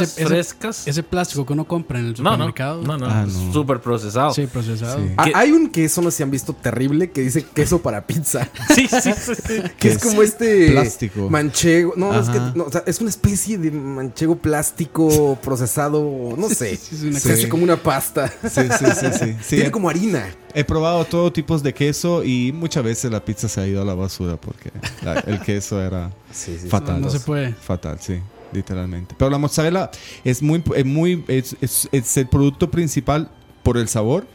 [0.00, 0.86] ese- frescas.
[0.88, 2.82] Ese plástico que uno compra en el no, no, supermercado.
[2.82, 3.52] no, no, Ah, no.
[3.52, 4.32] súper procesado.
[4.34, 4.98] Sí, procesado.
[4.98, 5.12] Sí.
[5.16, 8.48] Ah, hay un queso, no sé si han visto, terrible, que dice queso para pizza.
[8.74, 9.62] Sí, sí, sí, sí.
[9.78, 11.28] Que es, es como este plástico.
[11.30, 11.94] manchego.
[11.96, 16.00] No, es que no, o sea, es una especie de manchego plástico procesado,
[16.36, 16.76] no sé.
[16.76, 18.28] Sí, sí, es una Se como una pasta.
[18.42, 19.36] Sí, sí, sí, sí.
[19.42, 20.26] Sí, Tiene he, como harina.
[20.54, 23.84] he probado todo tipos de queso y muchas veces la pizza se ha ido a
[23.84, 24.70] la basura porque
[25.02, 26.68] la- el queso era Sí, sí.
[26.68, 27.00] fatal.
[27.00, 27.52] No, no se puede.
[27.52, 28.20] Fatal, sí,
[28.56, 29.14] literalmente.
[29.16, 29.90] Pero la mozzarella
[30.24, 33.30] es muy, es muy, es, es- es el producto principal
[33.62, 34.26] por el sabor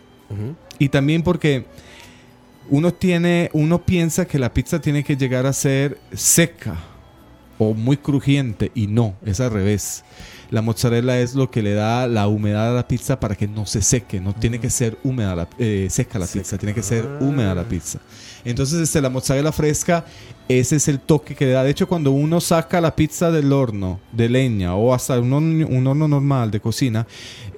[0.80, 1.66] y también porque
[2.70, 6.78] uno tiene, uno piensa que la pizza tiene que llegar a ser seca
[7.64, 10.04] o muy crujiente y no, es al revés.
[10.50, 13.68] La mozzarella es lo que le da la humedad a la pizza para que no
[13.68, 14.20] se seque.
[14.20, 17.64] No tiene que ser húmeda la, eh, seca la pizza, tiene que ser húmeda la
[17.64, 18.00] pizza.
[18.44, 20.04] Entonces, este, la mozzarella fresca,
[20.50, 21.64] ese es el toque que le da.
[21.64, 25.68] De hecho, cuando uno saca la pizza del horno de leña o hasta un horno,
[25.68, 27.06] un horno normal de cocina,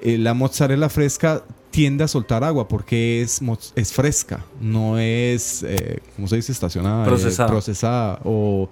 [0.01, 3.39] eh, la mozzarella fresca tiende a soltar agua porque es,
[3.75, 6.51] es fresca, no es, eh, ¿cómo se dice?
[6.51, 7.49] Estacionada, eh, Procesada.
[7.49, 8.69] procesada o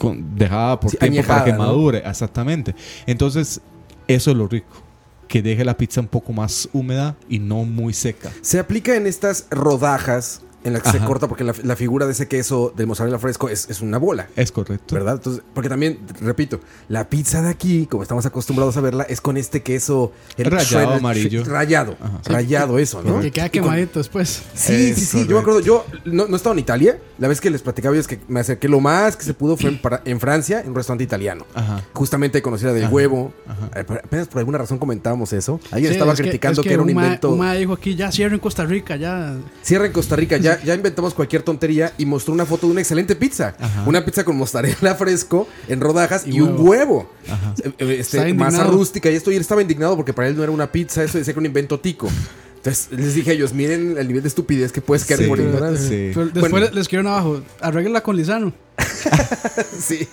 [0.00, 1.98] con- dejada por Sí, tiempo para que madure.
[2.04, 2.74] Exactamente.
[3.06, 3.60] Entonces,
[4.08, 4.82] eso es lo rico.
[5.28, 8.32] Que deje la pizza un poco más húmeda y no muy seca.
[8.40, 11.06] Se aplica en estas rodajas en las que se Ajá.
[11.06, 14.28] corta porque la, la figura de ese queso del mozzarella fresco es, es una bola.
[14.36, 14.94] Es correcto.
[14.94, 15.14] ¿Verdad?
[15.14, 19.36] Entonces, porque también, repito, la pizza de aquí, como estamos acostumbrados a verla, es con
[19.36, 21.44] este queso el Rallado amarillo.
[21.44, 21.96] Rayado.
[22.00, 22.20] Ajá.
[22.26, 23.20] Rayado eso, ¿no?
[23.20, 24.42] Que queda quemadito después.
[24.54, 25.26] Sí, Es sí, sí.
[25.26, 26.98] Yo me acuerdo, yo no, no estaba en Italia.
[27.18, 29.56] La vez que les platicaba yo es que me acerqué lo más que se pudo
[29.56, 31.46] fue en, para- en Francia, en un restaurante italiano.
[31.54, 31.82] Ajá.
[31.94, 33.32] Justamente conocida del huevo.
[33.74, 35.60] Eh, Apenas por alguna razón comentábamos eso.
[35.70, 37.30] Alguien Sí, estaba es criticando es que, era un invento.
[37.30, 39.34] Un ma dijo aquí, ya cierro en Costa Rica, ya.
[39.62, 42.80] Cierra en Costa Rica, ya, ya inventamos cualquier tontería y mostró una foto de una
[42.80, 43.54] excelente pizza.
[43.86, 47.10] Una pizza con mozzarella fresco en rodajas y, Y un huevo.
[47.28, 47.54] Ajá.
[47.62, 49.30] Eh, eh, Este, masa rústica y esto.
[49.30, 51.40] Y él estaba indignado porque para él no era una pizza, eso decía que era
[51.40, 52.08] un invento tico.
[52.56, 55.38] Entonces les dije a ellos, miren el nivel de estupidez que puedes caer Sí, por
[55.40, 55.88] ignorancia.
[55.88, 55.94] sí.
[56.08, 56.66] Después Bueno.
[56.72, 58.52] les escribieron abajo, arregla con Lizano.
[59.80, 60.06] Sí.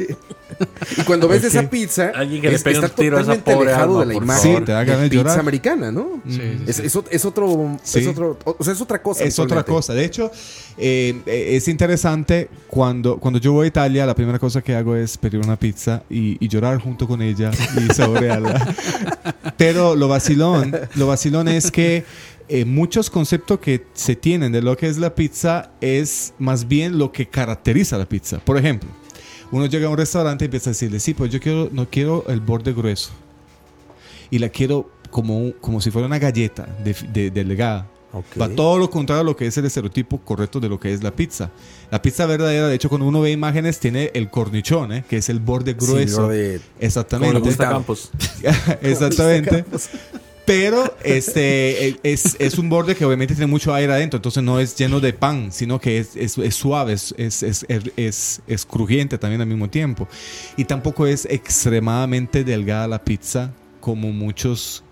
[0.97, 1.45] Y cuando ves Ok.
[1.49, 3.99] esa pizza, Alguien que le es- un está tiro a esa totalmente pobre alejado alma,
[3.99, 4.57] de la imagen.
[4.57, 5.39] Sí, te da de ganas de pizza llorar.
[5.39, 6.21] americana, ¿no?
[6.27, 6.81] Sí, sí, Es, sí.
[6.85, 7.99] es es otro, Sí.
[7.99, 9.23] es otro, o sea, es otra cosa.
[9.23, 9.93] Es otra cosa.
[9.93, 10.31] De hecho,
[10.77, 14.95] eh, eh, es interesante cuando, cuando yo voy a Italia, la primera cosa que hago
[14.95, 18.73] es pedir una pizza y, y llorar junto con ella y saborearla.
[19.57, 22.03] Pero lo vacilón, lo vacilón es que
[22.49, 26.97] eh, muchos conceptos que se tienen de lo que es la pizza es más bien
[26.97, 28.39] lo que caracteriza la pizza.
[28.39, 28.89] Por ejemplo,
[29.51, 32.25] uno llega a un restaurante y empieza a decirle, sí, pues yo quiero, no quiero
[32.27, 33.11] el borde grueso.
[34.29, 37.87] Y la quiero como, como si fuera una galleta de, de- delgada.
[38.13, 38.25] Ok.
[38.41, 41.03] Va todo lo contrario a lo que es el estereotipo correcto de lo que es
[41.03, 41.51] la pizza.
[41.91, 45.39] La pizza verdadera, de hecho, cuando uno ve imágenes, tiene el cornichone, que es el
[45.39, 46.21] borde Sí, grueso.
[46.21, 47.39] lo de- Como le Exactamente.
[47.41, 48.11] gusta a Campos.
[50.47, 54.59] Pero este e- es, es un borde que obviamente tiene mucho aire adentro, entonces no
[54.61, 57.65] es lleno de pan, sino que es, es- es suave, es, es, es,
[57.97, 60.07] es- es crujiente también al mismo tiempo.
[60.55, 64.83] Y tampoco es extremadamente delgada la pizza como muchos...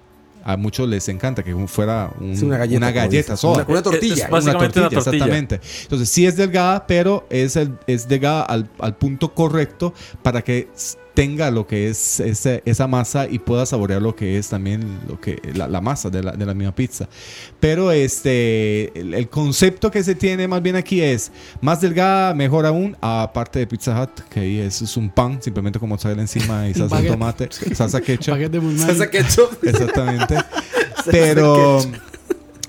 [0.48, 3.64] A muchos les encanta que fuera un- una galleta, como galleta sola.
[3.64, 4.26] Una- una tortilla.
[4.26, 5.16] Es básicamente una tortilla.
[5.26, 5.60] Exactamente.
[5.84, 10.68] Entonces sí es delgada, pero es, el, es delgada al, al punto correcto para que
[11.16, 15.20] tenga lo que es ese- esa masa y pueda saborear lo que es también lo
[15.20, 17.08] que la, la masa de la, de la misma pizza.
[17.60, 22.66] Pero este el, el concepto que se tiene más bien aquí es más delgada, mejor
[22.68, 26.70] aún, aparte de Pizza Hut, que ahí es, es un pan, simplemente con mozzarella encima
[26.70, 28.36] y salsa de tomate, salsa ketchup.
[28.78, 29.64] Salsa ketchup.
[29.64, 30.36] Exactamente.
[31.12, 31.80] pero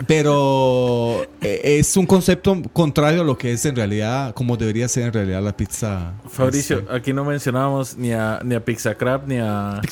[0.06, 5.04] pero eh, es un concepto contrario a lo que es en realidad, como debería ser
[5.04, 6.12] en realidad la pizza.
[6.28, 9.80] Fabricio, Este, aquí no mencionábamos ni a, ni a Pizza Crab ni a.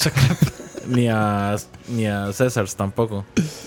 [0.87, 1.57] Ni a,
[1.88, 3.25] ni a Césars tampoco.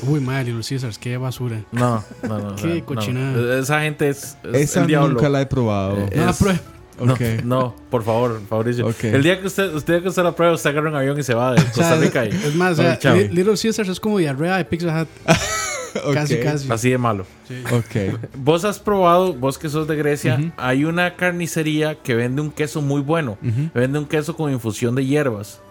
[0.08, 1.64] Uy, madre, Little Caesars, qué basura.
[1.72, 2.56] No, no, no.
[2.56, 2.86] Qué o sea, no.
[2.86, 3.60] cochinada.
[3.60, 5.16] Esa gente es, es esa el diablo.
[5.16, 5.98] nunca la he probado.
[5.98, 6.60] Eh, No la Es- pruebe.
[7.02, 7.22] No, Ok.
[7.44, 8.86] no, por favor, Fabricio.
[8.86, 9.04] Ok.
[9.06, 11.34] El día que usted, usted que usted la pruebe, usted agarra un avión y se
[11.34, 12.24] va de Costa Rica.
[12.26, 15.08] y- es más, o sea, Little Caesars es como diarrea de Pizza Hut.
[16.14, 16.72] Casi, casi.
[16.72, 17.26] Así de malo.
[17.72, 18.20] Ok.
[18.36, 22.82] Vos has probado, vos que sos de Grecia, hay una carnicería que vende un queso
[22.82, 23.38] muy bueno.
[23.74, 25.62] Vende un queso con infusión de hierbas.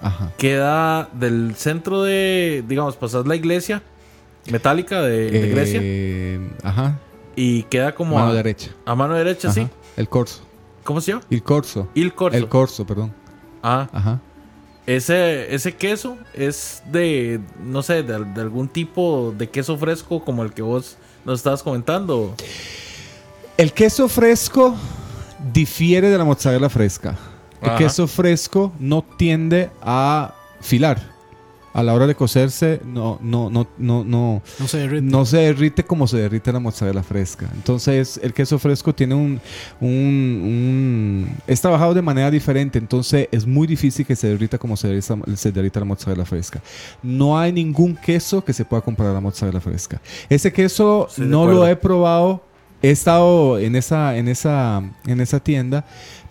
[0.00, 0.32] Ajá.
[0.36, 3.82] Queda del centro de, digamos, pasas la iglesia
[4.50, 6.98] metálica de, de Grecia Eh, Ajá.
[7.36, 8.70] y queda como Mano a, derecha.
[8.84, 9.54] a mano derecha, Ajá.
[9.54, 9.68] sí.
[9.96, 10.42] El corso.
[10.82, 11.22] ¿Cómo se llama?
[11.30, 11.88] El corso.
[11.94, 12.36] Il corso.
[12.36, 13.12] El corso, perdón.
[13.62, 14.20] ah, Ajá.
[14.86, 20.42] Ese, ese queso es de, no sé, de, de algún tipo de queso fresco como
[20.42, 22.34] el que vos nos estabas comentando.
[23.56, 24.74] El queso fresco
[25.52, 27.16] difiere de la mozzarella fresca.
[27.60, 27.78] El Ajá.
[27.78, 31.11] queso fresco no tiende a filar.
[31.74, 35.02] A la hora de cocerse, no, no, no, no, no, No se derrite.
[35.02, 37.48] no se derrite como se derrite la mozzarella fresca.
[37.54, 39.40] Entonces, el queso fresco tiene un,
[39.80, 39.88] un,
[40.44, 42.78] un- es trabajado de manera diferente.
[42.78, 46.60] Entonces, es muy difícil que se derrita como se derrita, se derrita la mozzarella fresca.
[47.02, 50.00] No hay ningún queso que se pueda comparar a la mozzarella fresca.
[50.28, 52.44] Ese queso Sí, no lo he probado.
[52.82, 55.84] He estado en esa, en esa, en esa tienda,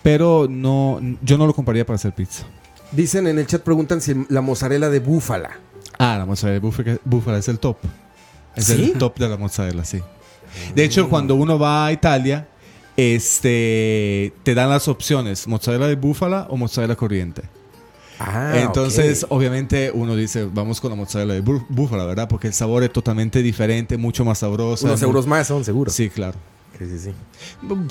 [0.04, 2.44] pero no, yo no lo compraría para hacer pizza.
[2.92, 5.52] Dicen en el chat, preguntan si la mozzarella de búfala.
[5.98, 7.78] Ah, la mozzarella de búfala, es el top.
[8.56, 8.92] Es ¿Sí?
[8.94, 10.02] el top de la mozzarella, sí.
[10.76, 12.48] De hecho, cuando uno va a Italia,
[12.98, 17.44] este, te dan las opciones, mozzarella de búfala o mozzarella corriente.
[18.20, 22.28] Ah, Entonces, obviamente, uno dice, vamos con la mozzarella de bú- búfala, ¿verdad?
[22.30, 24.86] Porque el sabor es totalmente diferente, mucho más sabroso.
[24.86, 25.94] unos euros más son seguros.
[25.94, 26.38] Sí, claro.
[26.80, 27.12] Sí.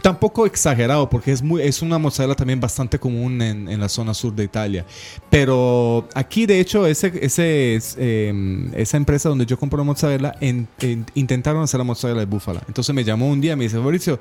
[0.03, 4.15] Tampoco exagerado, porque es, muy, es una mozzarella también bastante común en, en la zona
[4.15, 4.85] sur de Italia.
[5.31, 8.33] Pero aquí, de hecho, ese, ese, es, eh,
[8.75, 12.63] esa empresa donde yo compro la mozzarella en- en- intentaron hacer la mozzarella de búfala.
[12.67, 14.19] Entonces me llamó un día y me dice, Mauricio,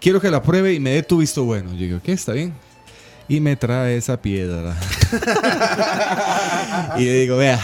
[0.00, 1.70] quiero que la pruebe y me dé tu visto bueno.
[1.72, 2.12] Yo digo, ¿qué?
[2.12, 2.52] Está bien.
[3.28, 4.76] Y me trae esa piedra.
[6.98, 7.60] y le digo, vea,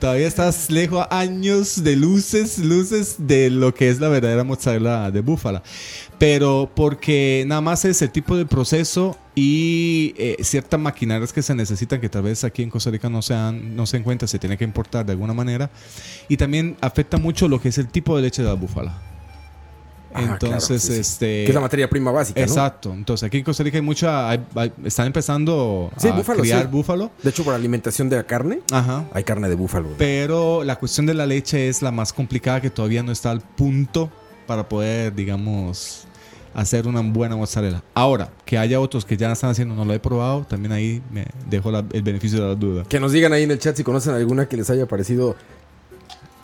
[0.00, 5.20] todavía estás lejos años de luces, luces de lo que es la verdadera mozzarella de
[5.20, 5.62] búfala.
[6.18, 11.54] Pero porque nada más es el tipo de proceso y eh, ciertas maquinarias que se
[11.54, 14.38] necesitan que tal vez aquí en Costa Rica no se, dan- no se encuentra, se
[14.38, 15.70] tiene que importar de alguna manera.
[16.28, 19.00] Y también afecta mucho lo que es el tipo de leche de la búfala.
[20.14, 21.00] Ah, Entonces, claro, sí, sí.
[21.00, 21.26] este...
[21.44, 22.46] Que es la materia prima básica, ¿no?
[22.46, 22.92] Exacto.
[22.94, 24.30] Entonces, aquí en Costa Rica hay mucha.
[24.30, 26.68] hay- hay- están empezando Sí, a búfalo, criar sí.
[26.70, 27.10] búfalo.
[27.22, 29.04] De hecho, para alimentación de la carne, Ajá.
[29.12, 29.90] hay carne de búfalo.
[29.98, 33.40] Pero la cuestión de la leche es la más complicada que todavía no está al
[33.42, 34.10] punto
[34.46, 36.04] para poder, digamos,
[36.54, 37.82] hacer una buena mozzarella.
[37.94, 41.02] Ahora, que haya otros que ya la están haciendo, no lo he probado, también ahí
[41.12, 42.84] me dejo la- el beneficio de la duda.
[42.88, 45.36] Que nos digan ahí en el chat si conocen alguna que les haya parecido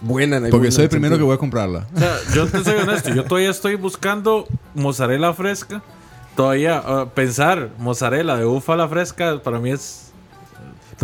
[0.01, 1.87] buena en algún Porque soy el primero que voy a comprarla.
[1.95, 5.83] O sea, yo te soy honesto, yo todavía estoy buscando mozzarella fresca.
[6.37, 10.13] Todavía ah, pensar mozzarella de búfala fresca para mí es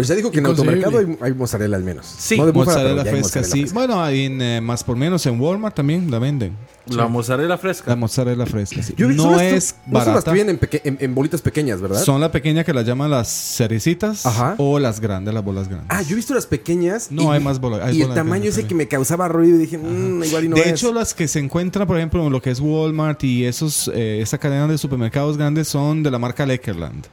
[0.00, 2.06] Pues ya dijo que en automercado hay, hay mozzarella al menos.
[2.06, 3.74] Sí, no de búfala, mozzarella hay fresca, mozzarella sí.
[3.74, 6.56] Bueno, ahí en, eh, más por menos en Walmart también la venden.
[6.86, 7.94] la mozzarella La fresca.
[7.94, 8.94] mozzarella fresca, sí.
[8.96, 10.30] Yo vi- son no las que- es no son las barata.
[10.30, 12.02] que vienen en, peque- en- en bolitas pequeñas, ¿verdad?
[12.02, 14.54] Son la pequeña que la llaman las cerecitas Ajá.
[14.58, 15.86] o las grandes, las bolas grandes.
[15.90, 17.12] Ah, yo he visto las pequeñas.
[17.12, 19.60] No, hay más bola- hay Y el bola tamaño ese que me causaba ruido y
[19.60, 20.68] dije, mmm, igual y no de es.
[20.68, 24.20] hecho, las que se encuentran, por ejemplo, en lo que es Walmart y esos, eh,
[24.22, 27.06] esa cadena de supermercados grandes son de la marca Leckerland.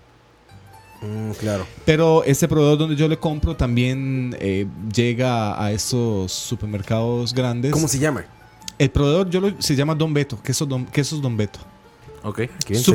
[1.02, 1.66] Mm, claro.
[1.86, 7.72] Pero ese proveedor donde yo le compro también eh, llega a esos supermercados grandes.
[7.72, 8.26] ¿Cómo se llama?
[8.80, 11.60] El proveedor yo lo- se llama Don Beto, quesos Don, quesos Don Beto.
[12.24, 12.42] Ok.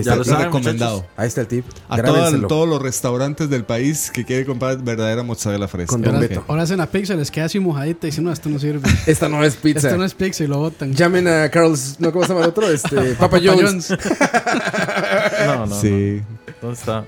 [0.03, 0.97] ya lo saben, recomendado.
[0.97, 1.15] muchachos.
[1.17, 1.65] Ahí está el tip.
[1.89, 2.49] A Grábenselo.
[2.49, 5.93] todos los restaurantes del país que quieren comprar verdadera mozzarella fresca.
[5.93, 6.45] Con Don Ahora, Beto.
[6.49, 8.83] ahora hacen la pizza, les queda así mojadita y dicen, no, esto no sirve.
[9.07, 9.87] Esta no es pizza.
[9.89, 10.93] Esto no es pizza y lo botan.
[10.93, 12.13] Llamen a Carl's, ¿no?
[12.13, 12.69] ¿Cómo se llama el otro?
[12.69, 13.89] Este, Papa, Papa John's.
[13.89, 13.99] John's.
[15.47, 16.21] No, no, Sí.
[16.21, 16.42] no.
[16.63, 17.05] ¿Dónde está?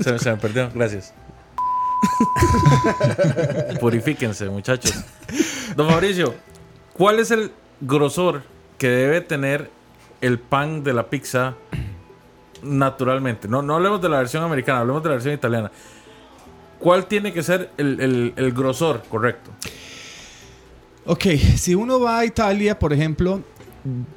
[0.00, 0.70] Se, me- se me perdió.
[0.74, 1.12] Gracias.
[3.80, 4.92] Purifíquense, muchachos.
[5.76, 6.34] Don Mauricio,
[6.92, 8.42] ¿cuál es el grosor
[8.78, 9.70] que debe tener
[10.20, 11.54] el pan de la pizza
[12.62, 13.48] naturalmente?
[13.48, 15.70] No, no hablemos de la versión americana, hablemos de la versión italiana.
[16.78, 19.50] ¿Cuál tiene que ser el, el- el grosor correcto?
[21.06, 21.24] Ok,
[21.56, 23.42] si uno va a Italia, por ejemplo,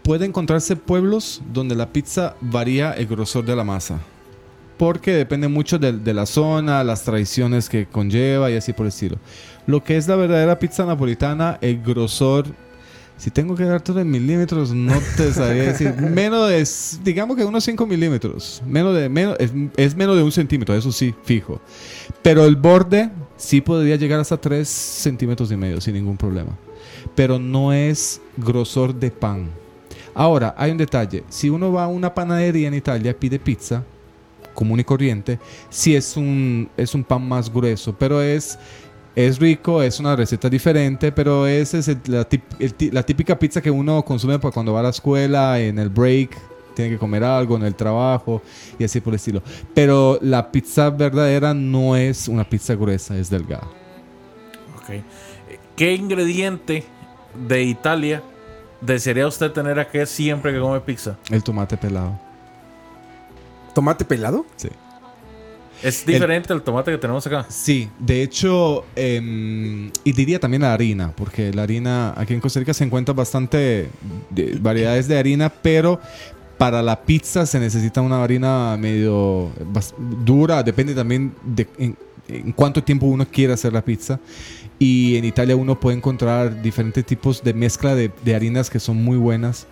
[0.04, 4.00] puede encontrarse pueblos donde la pizza varía el grosor de la masa.
[4.78, 8.90] Porque depende mucho de, de la zona, las tradiciones que conlleva y así por el
[8.90, 9.18] estilo.
[9.66, 12.46] Lo que es la verdadera pizza napolitana, el grosor,
[13.18, 15.94] si tengo que darte en milímetros, no te sabría decir.
[15.96, 18.62] Menos de, digamos que unos 5 milímetros.
[18.66, 21.60] Menos de, menos, es, es menos de un centímetro, eso sí, fijo.
[22.22, 26.58] Pero el borde sí podría llegar hasta 3 centímetros y medio sin ningún problema.
[27.16, 29.50] Pero no es grosor de pan.
[30.14, 31.24] Ahora, hay un detalle.
[31.30, 33.84] Si uno va a una panadería en Italia, pide pizza
[34.58, 35.38] común y corriente,
[35.70, 38.58] sí es un, es un pan más grueso, pero es,
[39.16, 43.38] es rico, es una receta diferente, pero esa es el- la, tip- el la típica
[43.38, 46.36] pizza que uno consume para cuando va a la escuela, en el break,
[46.74, 48.42] tiene que comer algo, en el trabajo
[48.80, 49.44] y así por el estilo.
[49.76, 53.68] Pero la pizza verdadera no es una pizza gruesa, es delgada.
[54.78, 55.04] Ok.
[55.76, 56.84] ¿Qué ingrediente
[57.48, 58.24] de Italia
[58.82, 61.16] desearía usted tener aquí siempre que come pizza?
[61.30, 62.20] El tomate pelado.
[63.78, 64.44] ¿Tomate pelado?
[64.56, 64.70] Sí.
[65.84, 67.46] Es diferente al tomate que tenemos acá.
[67.48, 72.60] Sí, de hecho, em, y diría también la harina, porque la harina aquí en Costa
[72.60, 73.88] Rica se encuentra bastante
[74.32, 76.00] de- variedades de harina, pero
[76.58, 79.52] para la pizza se necesita una harina medio
[80.26, 81.96] dura, depende también de en,
[82.28, 84.20] en cuánto tiempo uno quiere hacer la pizza.
[84.80, 89.18] Y en Italia uno puede encontrar diferentes tipos de mezcla de, harinas que son muy
[89.18, 89.66] buenas.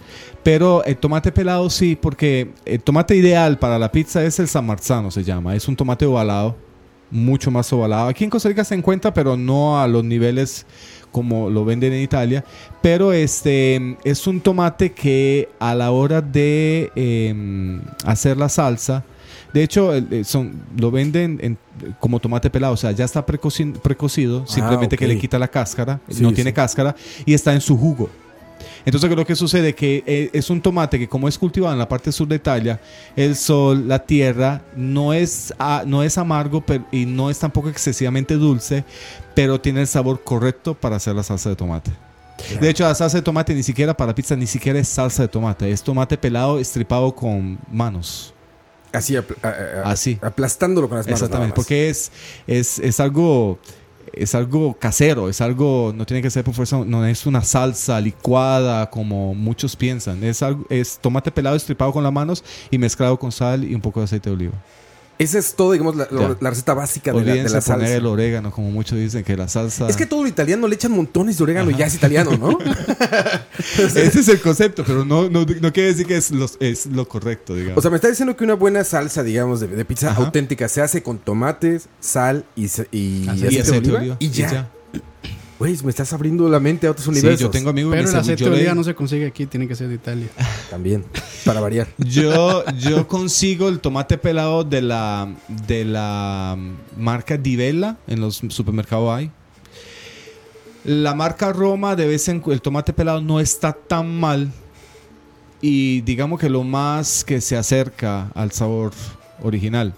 [0.43, 4.65] Pero el tomate pelado sí, porque el tomate ideal para la pizza es el San
[4.65, 5.55] Marzano, se llama.
[5.55, 6.55] Es un tomate ovalado,
[7.11, 8.07] mucho más ovalado.
[8.07, 10.65] Aquí en Costa Rica se encuentra, pero no a los niveles
[11.11, 12.43] como lo venden en Italia.
[12.81, 19.05] Pero este es un tomate que a la hora de em, hacer la salsa,
[19.55, 21.57] de hecho, eh, son, lo venden en-
[22.01, 26.01] como tomate pelado, o sea, ya está precoci- precocido, simplemente que le quita la cáscara,
[26.09, 26.35] Sí, no sí.
[26.35, 26.93] tiene cáscara
[27.25, 28.09] y está en su jugo.
[28.85, 31.87] Entonces creo que sucede que eh, es un tomate que como es cultivado en la
[31.87, 32.79] parte sur de Italia,
[33.15, 35.53] el sol, la tierra, no es,
[35.85, 38.83] no es amargo pero- y no es tampoco excesivamente dulce,
[39.33, 41.91] pero tiene el sabor correcto para hacer la salsa de tomate.
[42.59, 45.29] De hecho, la salsa de tomate ni siquiera para pizza, ni siquiera es salsa de
[45.29, 48.33] tomate, es tomate pelado estripado con manos.
[48.97, 50.17] Así, apl- a- a- a- Así.
[50.21, 51.21] aplastándolo con las manos.
[51.21, 52.11] Exactamente, porque es,
[52.47, 53.59] es, es algo
[54.13, 57.99] es algo casero, es algo, no tiene que ser por fuerza, no es una salsa
[57.99, 63.19] licuada como muchos piensan, es, algo, es tomate pelado estripado con las manos y mezclado
[63.19, 64.53] con sal y un poco de aceite de oliva.
[65.17, 66.05] Esa es todo, digamos, la,
[66.49, 67.95] receta básica de la, de la poner salsa.
[67.95, 69.87] el orégano, como muchos dicen que la salsa...
[69.87, 72.57] Es que todo lo italiano le echan montones de orégano y ya es italiano, ¿no?
[73.77, 77.07] Ese es el concepto, pero no, no, no quiere decir que es lo, es lo
[77.07, 77.77] correcto, digamos.
[77.77, 80.21] O sea, me está diciendo que una buena salsa, digamos, de, de pizza Ajá.
[80.25, 83.31] auténtica se hace con tomates, sal y, y, Aceite.
[83.31, 83.99] aceite Y de aceite de oliva.
[83.99, 84.69] oliva, Y y ya.
[85.57, 87.39] Güey, me estás abriendo la mente a otros sí, universos.
[87.39, 89.45] yo tengo amigos que Pero me el aceite de le- oliva no se consigue aquí,
[89.45, 90.27] tiene que ser de Italia.
[90.69, 91.05] También,
[91.45, 91.87] para variar.
[91.97, 95.33] Yo, yo consigo el tomate pelado de la,
[95.67, 96.57] de la
[96.97, 97.95] marca Divella.
[98.07, 99.31] En los supermercados hay.
[100.83, 104.51] La marca Roma, de vez en el tomate pelado no está tan mal.
[105.61, 108.91] Y digamos que lo más que se acerca al sabor
[109.41, 109.93] original.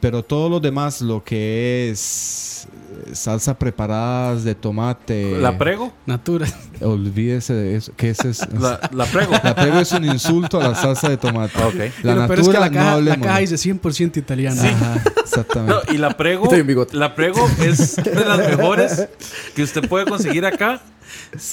[0.00, 2.66] Pero todo lo demás, lo que es
[3.12, 5.38] salsa preparadas de tomate.
[5.40, 5.92] ¿La prego?
[6.06, 6.46] Natura.
[6.80, 7.92] Olvídese de eso.
[7.96, 8.46] ¿Qué es eso?
[8.58, 9.32] La, la prego.
[9.42, 11.62] La prego es un insulto a la salsa de tomate.
[11.62, 11.74] Ok.
[12.02, 13.26] La Pero, pero es que natura la no caja, la hablemos.
[13.26, 14.62] caja dice 100% italiana.
[14.62, 15.74] Ajá, exactamente.
[15.88, 16.96] No, y la prego, Estoy en bigote.
[16.96, 19.08] la prego es de las mejores
[19.54, 20.80] que usted puede conseguir acá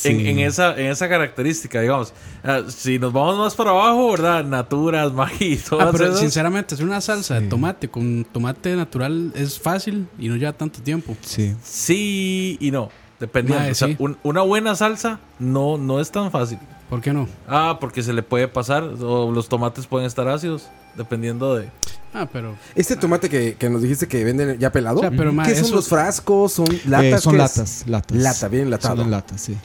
[0.03, 2.13] en, en esa, en esa característica, digamos.
[2.43, 4.43] Ah, si nos vamos más para abajo, ¿verdad?
[4.43, 6.19] Naturas, Maggi, todas Ah, pero esas.
[6.19, 10.81] sinceramente, hacer una salsa de tomate con tomate natural es fácil y no lleva tanto
[10.81, 11.15] tiempo.
[11.21, 11.55] Sí.
[11.63, 12.89] Sí y no.
[13.19, 13.61] Dependiendo.
[13.63, 13.95] Mae, O sea, sí.
[13.99, 16.57] un- una buena salsa no, no es tan fácil.
[16.89, 17.27] ¿Por qué no?
[17.47, 18.83] Ah, porque se le puede pasar.
[19.01, 20.67] O los tomates pueden estar ácidos.
[20.99, 21.69] Dependiendo de.
[22.13, 25.31] Ah, pero Este tomate que, que nos dijiste que venden ya pelado, O sea, pero,
[25.31, 26.53] ma, ¿qué son eso- los frascos?
[26.53, 27.23] ¿Son Eh, latas?
[27.23, 27.57] son ¿Qué es?
[27.57, 28.17] latas, latas.
[28.17, 28.95] Lata, bien enlatado.
[28.97, 29.55] Son en latas, sí.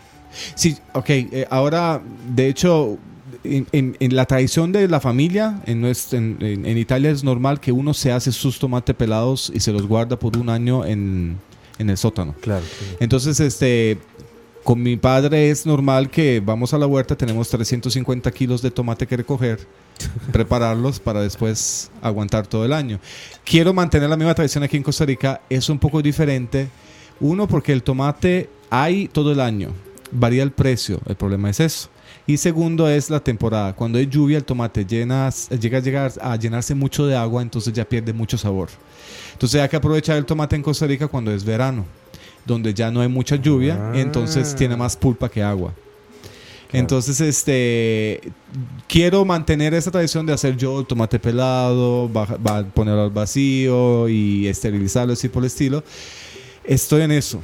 [0.55, 1.09] Sí, ok.
[1.11, 2.01] eh, ahora,
[2.35, 2.99] de hecho,
[3.45, 7.25] en, en- en la tradición de la familia, en, nuestra- en, en- en Italia es
[7.25, 10.85] normal que uno se hace sus tomates pelados y se los guarda por un año
[10.85, 11.39] en,
[11.79, 12.35] en el sótano.
[12.43, 12.65] Claro.
[13.01, 13.99] Entonces, este,
[14.65, 19.07] con mi padre es normal que vamos a la huerta, tenemos 350 kilos de tomate
[19.07, 19.61] que recoger,
[20.33, 22.99] prepararlos para después aguantar todo el año.
[23.45, 26.69] Quiero mantener la misma tradición aquí en Costa Rica, es un poco diferente.
[27.21, 29.69] Uno, porque el tomate hay todo el año,
[30.11, 31.91] varía el precio, el problema es eso.
[32.27, 33.75] Y segundo es la temporada.
[33.75, 37.73] Cuando hay lluvia, el tomate llena, llega a, llegar a llenarse mucho de agua, entonces
[37.75, 38.71] ya pierde mucho sabor.
[39.35, 41.85] Entonces hay que aprovechar el tomate en Costa Rica cuando es verano,
[42.47, 43.93] donde ya no hay mucha lluvia, Ah.
[43.99, 45.73] entonces tiene más pulpa que agua.
[46.73, 48.21] Entonces, este,
[48.89, 54.09] quiero mantener esa tradición de hacer yo el tomate pelado, baja- va- ponerlo al vacío
[54.09, 55.85] y esterilizarlo así por el estilo.
[56.65, 57.41] Estoy en eso.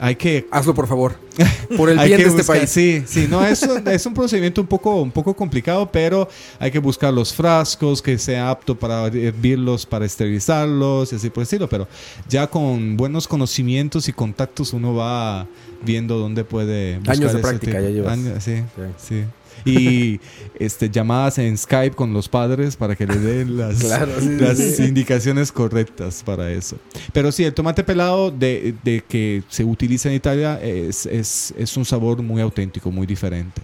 [0.00, 1.14] Hay que Hazlo, por favor.
[1.76, 2.68] Por el bien de este país.
[2.70, 6.70] Sí, sí, no, es un, es un procedimiento un poco, un poco complicado, pero hay
[6.70, 11.44] que buscar los frascos que sea apto para hervirlos, para esterilizarlos y así por el
[11.44, 11.68] estilo.
[11.68, 11.86] Pero
[12.28, 15.46] ya con buenos conocimientos y contactos uno va
[15.82, 18.12] viendo dónde puede buscar Años de práctica tipo- ya llevas.
[18.14, 18.82] Años, sí, Sí.
[19.08, 19.24] sí.
[19.64, 20.20] Y
[20.58, 24.36] este, llamadas en Skype con los padres para que le den las, Claro, sí, sí,
[24.36, 24.84] las sí.
[24.84, 26.76] indicaciones correctas para eso.
[27.12, 31.76] Pero sí, el tomate pelado de, de que se utiliza en Italia es, es, es
[31.76, 33.62] un sabor muy auténtico, muy diferente.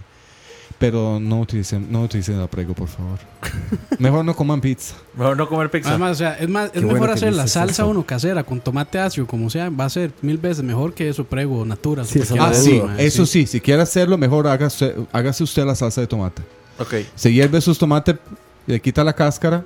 [0.77, 3.17] Pero no utilicen, no utilicen la prego, por favor.
[3.99, 4.95] Mejor no coman pizza.
[5.15, 5.89] Mejor no comer pizza.
[5.89, 7.89] Además, o sea, es, más, es bueno mejor que hacer la salsa eso.
[7.91, 11.23] uno casera con tomate ácido, como sea, va a ser mil veces mejor que eso
[11.23, 12.03] prego, natura.
[12.03, 13.47] Sí, eso Ah, sí, eso sí.
[13.47, 16.41] Si quiere hacerlo, mejor hágase, hágase usted la salsa de tomate.
[16.77, 16.93] ok.
[17.15, 18.17] Se hierve sus tomates,
[18.67, 19.63] le quita la cáscara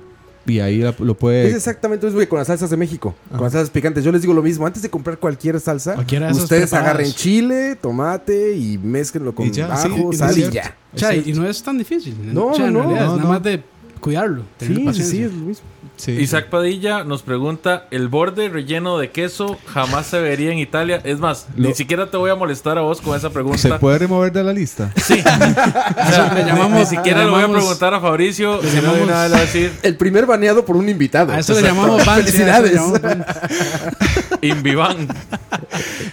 [0.50, 1.50] y ahí la- lo Es puede...
[1.54, 3.14] exactamente lo mismo que con las salsas de México.
[3.30, 4.04] Con las salsas picantes.
[4.04, 4.66] Yo les digo lo mismo.
[4.66, 9.46] Antes de comprar cualquier salsa, Cualquiera de esas ustedes agarren chile, tomate y mezclenlo con
[9.46, 10.76] Y ya, sí, ajo, y sal y ya.
[10.94, 12.14] Es y no es tan difícil.
[12.34, 13.28] No, o sea, en no, realidad no, es nada no.
[13.28, 13.62] más de
[14.00, 14.42] cuidarlo.
[14.58, 15.16] tener Sí, sí, paciencia.
[15.18, 15.64] sí, es lo mismo.
[16.00, 16.12] Sí.
[16.12, 21.00] Isaac Padilla nos pregunta: ¿el borde relleno de queso jamás se vería en Italia?
[21.04, 23.58] Es más, Lo- ni siquiera te voy a molestar a vos con esa pregunta.
[23.58, 24.92] ¿Se puede remover de la lista?
[24.96, 25.14] Sí.
[25.24, 28.60] O sea, le ni- llamamos- ni, siquiera le le voy a llamamos- preguntar a Fabricio.
[28.62, 30.88] le Si no, de llamamos- vez le voy a decir El primer baneado por un
[30.88, 31.32] invitado.
[31.32, 32.22] A eso le llamamos Vance.
[32.24, 32.70] Felicidades.
[32.72, 34.36] a eso le llamamos Vance.
[34.42, 35.08] Invivan.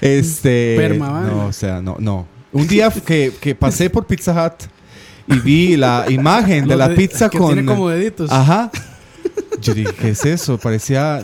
[0.01, 0.75] Este.
[0.77, 2.27] Perma, no, o sea, no, no.
[2.51, 4.63] Un día que, que pasé por Pizza Hut
[5.27, 7.53] y vi la imagen de la pizza que con.
[7.53, 8.31] Tiene como deditos.
[8.31, 8.71] Ajá.
[9.62, 10.58] Yo dije, ¿qué es eso?
[10.58, 11.24] Parecía.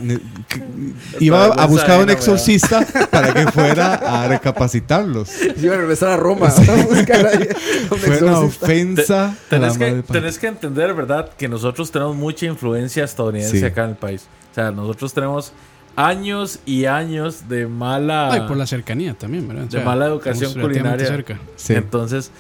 [1.20, 5.30] Iba a buscar a un exorcista para que fuera a recapacitarlos.
[5.30, 6.48] Se iba a regresar a Roma.
[6.48, 7.48] a buscar ahí
[7.92, 9.26] un Fue una ofensa.
[9.26, 11.30] a la Tenés que, tenés entender, ¿verdad?
[11.38, 13.66] Que nosotros tenemos mucha influencia estadounidense Sí.
[13.66, 14.28] acá en el país.
[14.52, 15.52] O sea, nosotros tenemos
[15.96, 18.32] años y años de mala.
[18.44, 19.66] Y por la cercanía también, ¿verdad?
[19.66, 21.06] O De mala educación culinaria.
[21.08, 21.40] cerca.
[21.56, 21.74] Sí.
[21.74, 22.32] Entonces,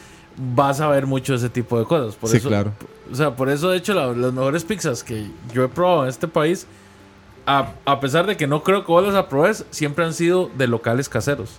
[0.56, 2.16] vas a ver mucho ese tipo de cosas.
[2.16, 2.72] Por Sí, eso, claro.
[3.12, 6.10] O sea, por eso, de hecho, la- las mejores pizzas que yo he probado en
[6.10, 6.66] este país,
[7.45, 10.68] a, a pesar de que no creo que vos las aprobes, siempre han sido de
[10.68, 11.51] locales caseros.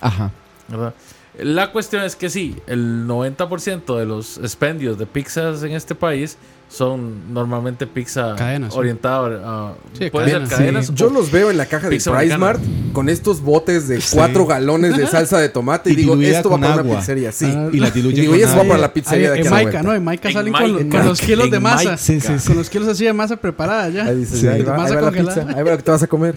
[0.00, 0.30] Ajá.
[0.68, 0.94] ¿verdad?
[1.38, 6.36] La cuestión es que sí, el 90% de los expendios de pizzas en este país
[6.68, 8.78] son normalmente pizza Cadenas, sí.
[8.78, 9.74] orientada a...
[9.98, 10.50] Sí, puede ser cadenas.
[10.58, 10.86] cadenas.
[10.86, 10.92] Sí.
[10.92, 12.36] o- Yo los veo en la caja de Price.
[12.38, 12.60] Mart
[12.92, 16.58] con estos botes de 4 galones de salsa de tomate y, Y digo, esto va
[16.58, 16.96] para una agua.
[16.98, 17.32] pizzería.
[17.32, 17.46] Sí.
[17.48, 19.38] Ah, Y la y diluye digo, con y eso va para la pizzería de Ahí,
[19.40, 19.82] aquí en Maica.
[19.82, 19.94] ¿no?
[19.94, 21.76] En Maica En salen con, con los kilos de masa.
[21.76, 21.96] Maica.
[21.96, 22.46] Sí, sí, sí.
[22.48, 24.04] Con los kilos así de masa preparada ya.
[24.04, 26.02] Ahí dices, ahí va, Masa ahí va la pizza, ahí va lo que te vas
[26.02, 26.36] a comer.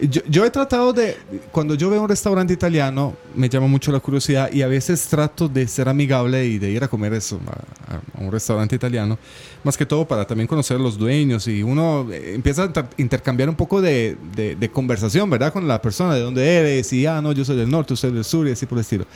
[0.00, 1.16] Yo, yo he tratado de,
[1.52, 5.48] cuando yo veo un restaurante italiano, me llama mucho la curiosidad y a veces trato
[5.48, 9.16] de ser amigable y de ir a comer eso, a, a un restaurante italiano,
[9.64, 12.88] más que todo para también conocer a los dueños y uno eh, empieza a inter-
[12.96, 15.52] intercambiar un poco de, de- de conversación, ¿verdad?
[15.52, 18.24] Con la persona, de dónde eres y, ah, no, yo soy del norte, usted del
[18.24, 19.06] sur y así por el estilo.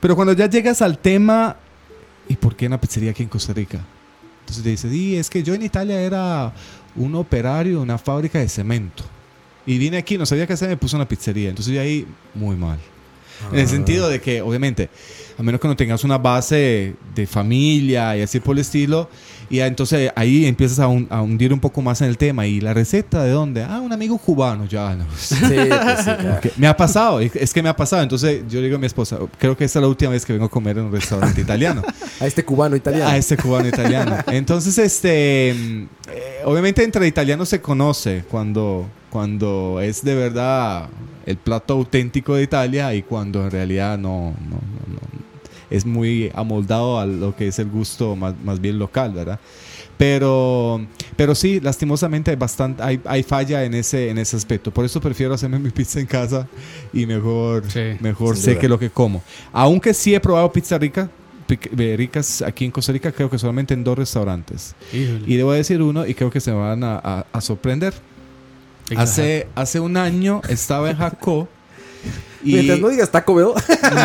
[0.00, 1.56] Pero cuando ya llegas al tema,
[2.28, 3.80] ¿y por qué una pizzería aquí en Costa Rica?
[4.40, 6.52] Entonces te dice, sí, es que yo en Italia era
[6.96, 9.02] un operario de una fábrica de cemento.
[9.66, 11.48] Y vine aquí, no sabía qué hacer, me puse una pizzería.
[11.48, 12.78] Entonces yo ahí, muy mal.
[13.52, 14.90] En el sentido de que, obviamente,
[15.38, 19.08] a menos que no tengas una base de familia y así por el estilo,
[19.50, 22.46] y entonces ahí empiezas a, hun- a hundir un poco más en el tema.
[22.46, 23.62] ¿Y la receta de dónde?
[23.62, 25.04] Ah, un amigo cubano, ya no.
[25.16, 26.40] Sí, pues sí, claro.
[26.40, 28.02] Que me ha pasado, es que me ha pasado.
[28.02, 30.32] Entonces yo le digo a mi esposa, creo que esta es la última vez que
[30.32, 31.82] vengo a comer en un restaurante italiano.
[32.20, 33.10] A este cubano italiano.
[33.10, 34.16] A este cubano italiano.
[34.28, 35.88] Entonces, este, eh,
[36.44, 40.88] obviamente entre italianos se conoce cuando, cuando es de verdad
[41.26, 45.33] el plato auténtico de Italia y cuando en realidad no, no, no, no.
[45.74, 49.38] Es muy amoldado a lo que es el gusto más, más bien local, ¿verdad?
[49.96, 50.84] Pero,
[51.16, 54.72] pero sí, lastimosamente hay bastante, hay, hay falla en ese, en ese aspecto.
[54.72, 56.48] Por eso prefiero hacerme mi pizza en casa
[56.92, 58.60] y mejor, Sí, mejor sé duda.
[58.60, 59.22] que lo que como.
[59.52, 61.08] Aunque sí he probado pizza rica,
[61.48, 64.74] eh, ricas aquí en Costa Rica, creo que solamente en dos restaurantes.
[64.92, 65.22] Híjole.
[65.26, 67.94] Y debo decir uno y creo que se van a, a- a sorprender.
[68.96, 71.48] Hace, hace un año estaba en Jacó
[72.44, 72.52] y...
[72.54, 73.46] Mientras no digas Taco Bell.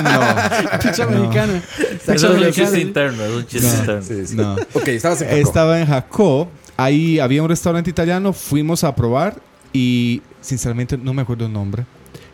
[0.04, 1.20] No, Pizza no.
[1.20, 1.62] mexicana.
[1.78, 3.80] Eso Pizza es un chiste interno, es un chiste No.
[3.80, 4.02] interno.
[4.04, 4.36] Sí, sí.
[4.36, 4.54] no.
[4.74, 5.40] Ok, estabas en Jaco.
[5.42, 6.50] Estaba en Jacó.
[6.78, 8.32] Ahí había un restaurante italiano.
[8.34, 9.36] Fuimos a probar
[9.74, 11.86] y sinceramente no me acuerdo el nombre.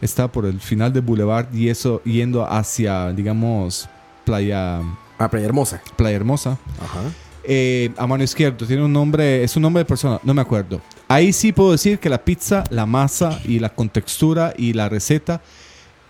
[0.02, 3.90] Estaba por el final del boulevard y eso yendo hacia, digamos,
[4.26, 4.82] Playa,
[5.18, 5.82] Ah, Playa Hermosa.
[5.96, 6.58] Playa Hermosa.
[6.82, 7.00] Ajá.
[7.48, 10.82] Eh, a mano izquierda tiene un nombre, es un nombre de persona, no me acuerdo.
[11.08, 15.42] Ahí sí puedo decir que la pizza, la masa y la contextura y la receta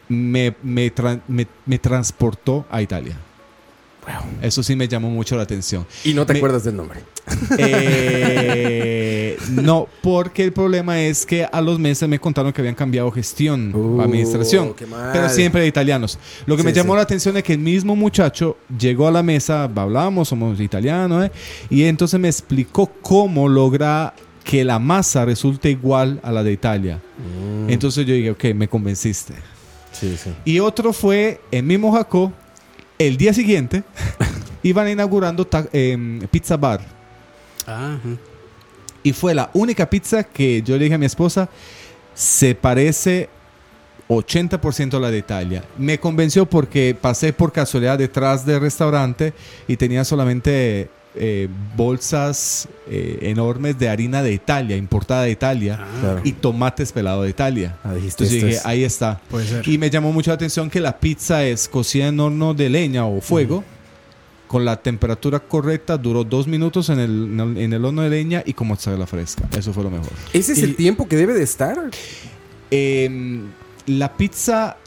[0.10, 3.18] me, me, tra- me- me transportó a Italia.
[4.39, 5.84] Eso sí me llamó mucho la atención.
[6.03, 6.99] Y no te Me- acuerdas del nombre.
[7.58, 13.10] Eh, no, porque el problema es que a los meses me contaron que habían cambiado
[13.12, 14.76] gestión, Uh, administración,
[15.12, 16.20] pero siempre de italianos.
[16.45, 16.97] Lo que Sí, me llamó sí.
[16.97, 21.32] la atención es que el mismo muchacho llegó a la mesa, hablábamos, somos italianos, ¿eh?
[21.72, 27.01] y entonces me explicó cómo logra que la masa resulte igual a la de Italia.
[27.18, 27.70] Mm.
[27.72, 29.34] Entonces yo dije, ok, me convenciste.
[30.00, 30.34] Sí, sí.
[30.43, 32.34] Y otro fue en mismo Jacó,
[32.98, 33.84] el día siguiente,
[34.64, 36.82] iban inaugurando em, Pizza Bar.
[37.66, 38.00] Ajá.
[39.04, 41.48] Y fue la única pizza que yo le dije a mi esposa,
[42.16, 43.30] se parece
[44.10, 45.64] 80% la de Italia.
[45.78, 49.34] Me convenció porque pasé por casualidad detrás del restaurante
[49.68, 56.22] y tenía solamente eh, bolsas eh, enormes de harina de Italia, importada de Italia, Claro.
[56.24, 57.78] y tomates pelados de Italia.
[57.84, 59.20] Ah, dijiste, Entonces dije, es- ahí está.
[59.30, 59.68] Puede ser.
[59.68, 63.05] Y me llamó mucho la atención que la pizza es cocida en horno de leña
[63.05, 63.63] o fuego.
[64.47, 68.53] Con la temperatura correcta, duró dos minutos en el, en el horno de leña y
[68.53, 69.43] con mozzarella fresca.
[69.57, 70.11] Eso fue lo mejor.
[70.34, 71.78] ¿Ese es Y- el tiempo que debe de estar?
[72.72, 73.41] Eh,
[73.88, 74.78] la pizza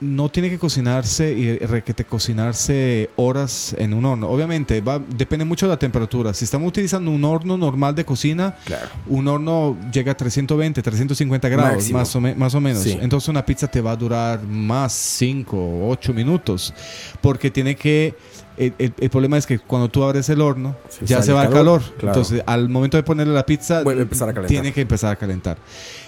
[0.00, 4.28] no tiene que cocinarse y requete cocinarse horas en un horno.
[4.28, 6.32] Obviamente, va, depende mucho de la temperatura.
[6.32, 8.88] Si estamos utilizando un horno normal de cocina, Claro.
[9.08, 11.98] un horno llega a 320, 350 grados, Máximo.
[11.98, 12.82] más o, me- más o menos.
[12.82, 12.96] Sí.
[13.00, 16.72] Entonces una pizza te va a durar más 5 o 8 minutos.
[17.20, 18.14] Porque tiene que...
[18.58, 21.44] El, el- el problema es que cuando tú abres el horno, Sí, ya se va
[21.44, 21.94] el calor, calor.
[21.98, 22.08] claro.
[22.18, 24.48] Entonces, al momento de ponerle la pizza, Vuelve a empezar a calentar.
[24.50, 25.58] tiene que empezar a calentar.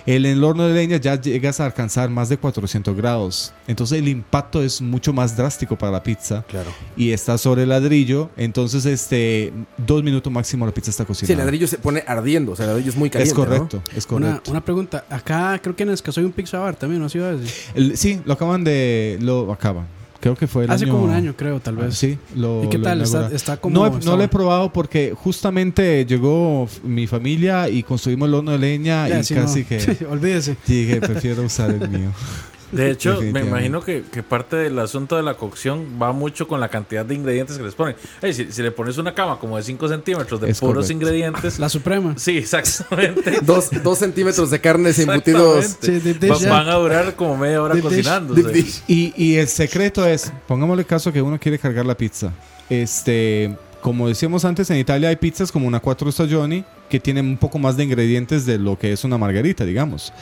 [0.06, 3.52] El, en el horno de leña ya llegas a alcanzar más de 400 grados.
[3.68, 6.42] Entonces, el impacto es mucho más drástico para la pizza.
[6.48, 6.70] Claro.
[6.96, 8.30] Y está sobre el ladrillo.
[8.36, 11.32] Entonces, este, dos minutos máximo la pizza está Sí, cocinada.
[11.34, 12.52] el ladrillo se pone ardiendo.
[12.52, 13.30] O sea, el ladrillo es muy caliente.
[13.30, 14.50] es correcto, es Una, correcto.
[14.50, 15.04] una pregunta.
[15.10, 17.08] Acá creo que en Escazú hay un pizza bar también, ¿no?
[17.74, 19.18] El- sí, lo acaban de.
[19.20, 19.99] Lo acaban.
[20.20, 21.96] Creo que fue el Hace año- como un año, creo, tal Ah, vez.
[21.96, 23.00] Sí, lo, ¿Y qué lo tal?
[23.00, 23.74] Está, está como.
[23.74, 28.52] No, he- no lo he probado porque justamente llegó mi familia y construimos el horno
[28.52, 29.66] de leña Ya, y sí, casi no.
[29.68, 30.56] que Olvídese.
[30.66, 32.10] dije, prefiero usar el mío.
[32.72, 36.60] De hecho, me imagino que, que parte del asunto de la cocción va mucho con
[36.60, 37.96] la cantidad de ingredientes que les ponen.
[38.22, 40.92] Ey, si, si le pones una cama como de 5 centímetros de Es puros correcto.
[40.92, 41.58] ingredientes.
[41.58, 42.14] La Suprema.
[42.16, 43.38] Sí, exactamente.
[43.42, 45.76] Dos, dos centímetros de carnes embutidos.
[45.80, 46.00] Sí,
[46.48, 48.82] van a durar como media hora dish.
[48.86, 52.32] Y, y el secreto es, pongámosle caso que uno quiere cargar la pizza.
[52.68, 57.36] Este, como decíamos antes, en Italia hay pizzas como una cuatro stagioni que tienen un
[57.36, 60.12] poco más de ingredientes de lo que es una margarita, digamos.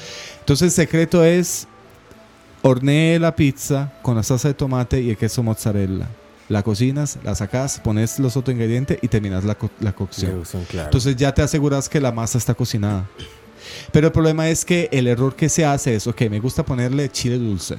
[0.41, 1.67] Entonces el secreto es
[2.63, 6.09] hornee la pizza con la salsa de tomate y el queso mozzarella.
[6.49, 10.43] La cocinas, la sacas, pones los otros ingredientes y terminas la, co- la cocción.
[10.71, 10.87] Claro.
[10.87, 13.07] Entonces ya te aseguras que la masa está cocinada.
[13.93, 17.11] Pero el problema es que el error que se hace es, ok, me gusta ponerle
[17.11, 17.77] chile dulce.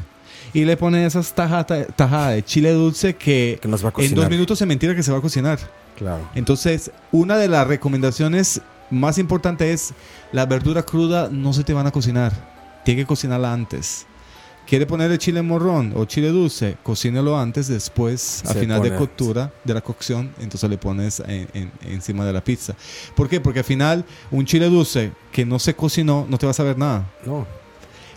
[0.53, 4.13] Y le ponen esas tajadas tajada de chile dulce que, Que nos va a en
[4.13, 5.57] dos minutos se mentira que se va a cocinar.
[5.97, 6.29] Claro.
[6.35, 8.61] Entonces, una de las recomendaciones
[8.91, 9.93] más importantes es
[10.31, 12.33] la verdura cruda no se te van a cocinar.
[12.85, 14.05] Tiene que cocinarla antes.
[14.69, 16.77] ¿Quiere ponerle chile morrón o chile dulce?
[16.83, 21.47] Cocínelo antes, después, a Se final de coctura, de la cocción, entonces le pones en-
[21.55, 22.75] en- encima de la pizza.
[23.15, 23.41] ¿Por qué?
[23.41, 26.77] Porque al final, un chile dulce que no se cocinó, no te va a saber
[26.77, 27.09] nada.
[27.25, 27.47] No.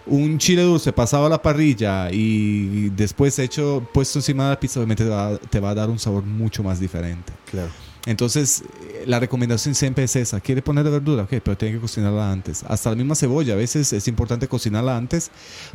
[0.05, 4.79] Un chile dulce pasado a la parrilla y después hecho, puesto encima de la pizza,
[4.81, 7.33] obviamente te va, te va a dar un sabor mucho más diferente.
[7.51, 7.71] Claro.
[8.07, 10.41] Entonces, eh, la recomendación siempre es esa.
[10.41, 11.23] ¿Quiere ponerle verdura?
[11.23, 12.65] Ok, pero tiene que cocinarla antes.
[12.67, 15.31] Hasta la misma cebolla, a veces es importante cocinarla antes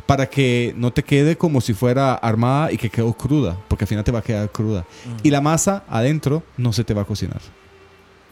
[0.06, 3.88] para que no te quede como si fuera armada y que quedó cruda, porque al
[3.88, 4.84] final te va a quedar cruda.
[5.22, 7.40] Y la masa adentro no se te va a cocinar.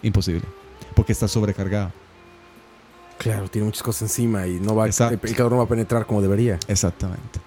[0.03, 0.45] Imposible,
[0.95, 1.93] porque está sobrecargada.
[3.19, 5.27] Claro, tiene muchas cosas encima y no va, el, Exacto.
[5.27, 6.59] el calor no va a penetrar como debería.
[6.69, 7.41] Exactamente.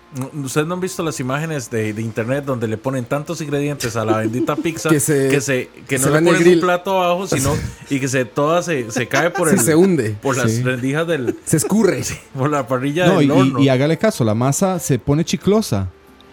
[0.43, 4.03] ¿Ustedes no han visto las imágenes de, de internet donde le ponen tantos ingredientes a
[4.03, 6.59] la bendita pizza Que que, se- se, que se no va en le ponen un
[6.61, 7.53] plato abajo, sino
[7.91, 10.15] y que se toda se, se cae por Sí, el se hunde.
[10.19, 10.63] por las Sí.
[10.63, 12.01] rendijas del Se escurre.
[12.37, 13.59] por la parrilla No, y, del horno.
[13.59, 15.89] y- y hágale caso, la masa se pone chiclosa.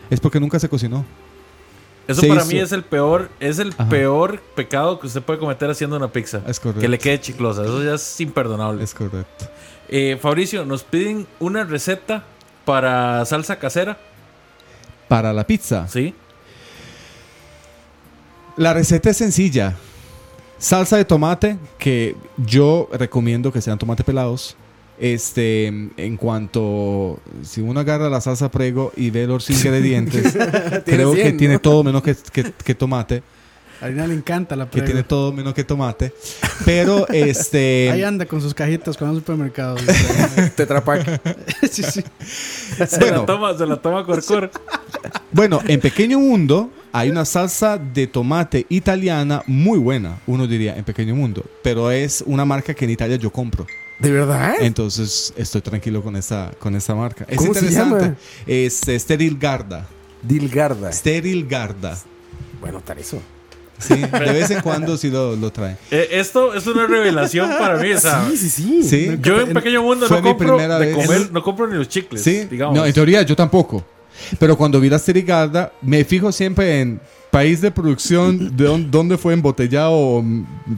[0.08, 1.04] Es porque nunca se cocinó.
[2.08, 3.88] Eso se para hizo- mí es el peor es el Ajá.
[3.88, 6.40] peor pecado que usted puede cometer haciendo una pizza.
[6.46, 6.80] Es correcto.
[6.80, 8.82] Que le quede chiclosa, eso ya es imperdonable.
[8.84, 9.46] Es correcto.
[9.88, 12.24] Eh, Fabricio, nos piden una receta
[12.64, 13.98] para salsa casera,
[15.08, 16.14] Para la pizza, ¿sí?
[18.56, 19.74] La receta es sencilla.
[20.58, 24.56] Salsa de tomate, que yo recomiendo que sean tomate pelados.
[24.98, 30.32] Este, en cuanto, si uno agarra la salsa prego y ve los ingredientes,
[30.84, 31.38] creo que 100, ¿no?
[31.38, 33.22] tiene todo menos que, que- que tomate.
[33.78, 34.86] A Arina le encanta la Que prego.
[34.86, 36.14] tiene todo menos que tomate.
[36.64, 39.76] Pero, este, Ahí anda con sus cajitas con el supermercado.
[40.56, 41.20] Tetra Pak.
[41.70, 42.02] sí, sí.
[42.86, 43.18] Se Bueno.
[43.18, 44.50] la toma, se la toma cor cor.
[45.30, 50.84] bueno, en Pequeño Mundo hay una salsa de tomate italiana muy buena, uno diría, en
[50.84, 51.44] Pequeño Mundo.
[51.62, 53.66] Pero es una marca que en Italia yo compro.
[53.98, 54.54] ¿De verdad?
[54.60, 57.24] Entonces estoy tranquilo con esa, con esa marca.
[57.28, 58.04] Es ¿Cómo se interesante.
[58.04, 58.16] llama?
[58.46, 59.86] Es eh, Steril Garda.
[60.22, 60.92] Dilgarda.
[60.92, 61.96] Steril Garda.
[62.60, 63.20] Bueno, tal eso.
[63.78, 65.76] Sí, de vez en cuando sí lo, lo trae.
[65.90, 68.82] Eh, esto es una revelación para mí, sea, Sí, sí, sí.
[68.82, 69.18] Sí.
[69.20, 70.94] Yo en pequeño mundo Fue no mi compro primera de vez.
[71.06, 72.46] comer, no compro ni los chicles, Sí.
[72.50, 72.74] digamos.
[72.76, 73.84] No, en teoría yo tampoco.
[74.38, 77.00] Pero cuando vi la Steril Garda, me fijo siempre en
[77.36, 80.24] país de producción, de dónde, fue embotellado o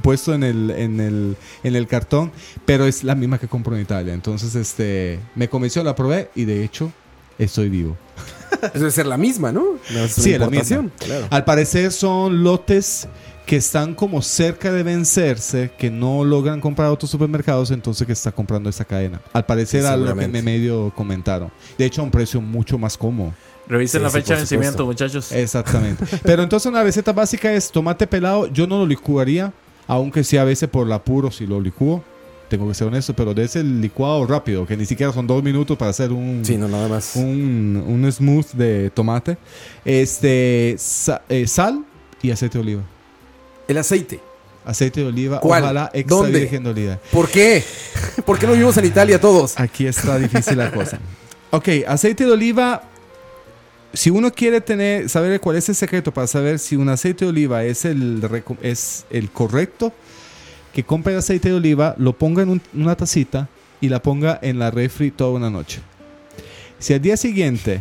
[0.03, 2.33] puesto en el, en, el, en el cartón.
[2.65, 4.13] Pero es la misma que compro en Italia.
[4.13, 6.91] Entonces, este, me convenció, la probé y de hecho
[7.39, 7.97] estoy vivo.
[8.61, 9.77] Eso debe ser la misma, ¿no?
[10.09, 10.89] Sí, la misma.
[10.99, 11.29] Claro.
[11.31, 13.07] Al parecer son lotes
[13.47, 18.13] que están como cerca de vencerse, que no logran comprar a otros supermercados, entonces que
[18.13, 19.23] está comprando esta cadena.
[19.33, 21.53] Al parecer Sí, a lo que me medio comentaron.
[21.79, 23.33] De hecho, a un precio mucho más cómodo.
[23.69, 25.31] Revisen Sí, la sí, fecha de vencimiento, muchachos.
[25.33, 26.05] Exactamente.
[26.23, 28.47] Pero entonces una receta básica es tomate pelado.
[28.49, 29.53] Yo no lo licuaría,
[29.87, 32.03] aunque sí a veces por el apuro si lo licúo.
[32.49, 35.77] Tengo que ser honesto, pero de ese licuado rápido, que ni siquiera son dos minutos
[35.77, 37.14] para hacer un, Sí, no, nada más.
[37.14, 39.37] un, un smooth de tomate.
[39.85, 41.85] Este, sa- eh, sal
[42.23, 42.83] y aceite de oliva.
[43.69, 44.21] El aceite.
[44.64, 45.62] Aceite de oliva, ¿Cuál?
[45.62, 46.41] ojalá extra ¿Dónde?
[46.41, 46.99] virgen de oliva.
[47.12, 47.62] ¿Por qué?
[48.25, 49.61] ¿Por qué no vivimos en Italia todos?
[49.61, 50.99] Aquí está difícil la cosa.
[51.51, 52.83] Ok, aceite de oliva.
[53.93, 57.30] Si uno quiere tener, saber cuál es el secreto para saber si un aceite de
[57.30, 58.20] oliva es el,
[58.62, 59.93] es el correcto,
[60.74, 63.49] que compre el aceite de oliva, lo ponga en un- una tacita
[63.80, 65.80] y la ponga en la refri toda una noche.
[66.78, 67.80] Si al día siguiente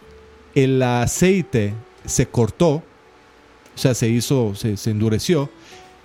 [0.54, 1.74] el aceite
[2.06, 2.82] se cortó, o
[3.80, 5.50] sea, se hizo, se, se endureció,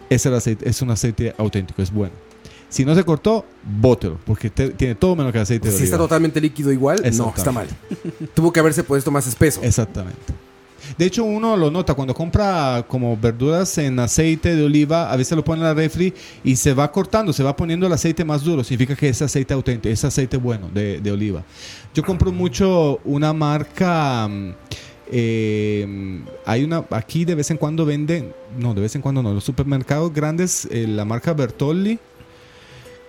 [0.09, 2.13] es, el aceite, es un aceite auténtico, es bueno.
[2.73, 3.45] Si no se cortó,
[3.79, 7.31] bótelo, porque te- tiene todo menos que aceite de Si está totalmente líquido igual, no,
[7.37, 7.67] está mal.
[8.33, 9.61] Tuvo que haberse puesto más espeso.
[9.63, 10.17] Exactamente.
[10.97, 15.35] De hecho, uno lo nota cuando compra como verduras en aceite de oliva, a veces
[15.37, 16.13] lo pone en la refri
[16.43, 18.63] y se va cortando, se va poniendo el aceite más duro.
[18.63, 21.43] Significa que es aceite auténtico, es aceite bueno de, de oliva.
[21.93, 24.27] Yo compro mucho una marca.
[24.27, 24.49] mm,
[25.15, 29.31] eh, hay una aquí de vez en cuando venden, no, de vez en cuando no,
[29.33, 31.99] los supermercados grandes, eh, la marca Bertolli,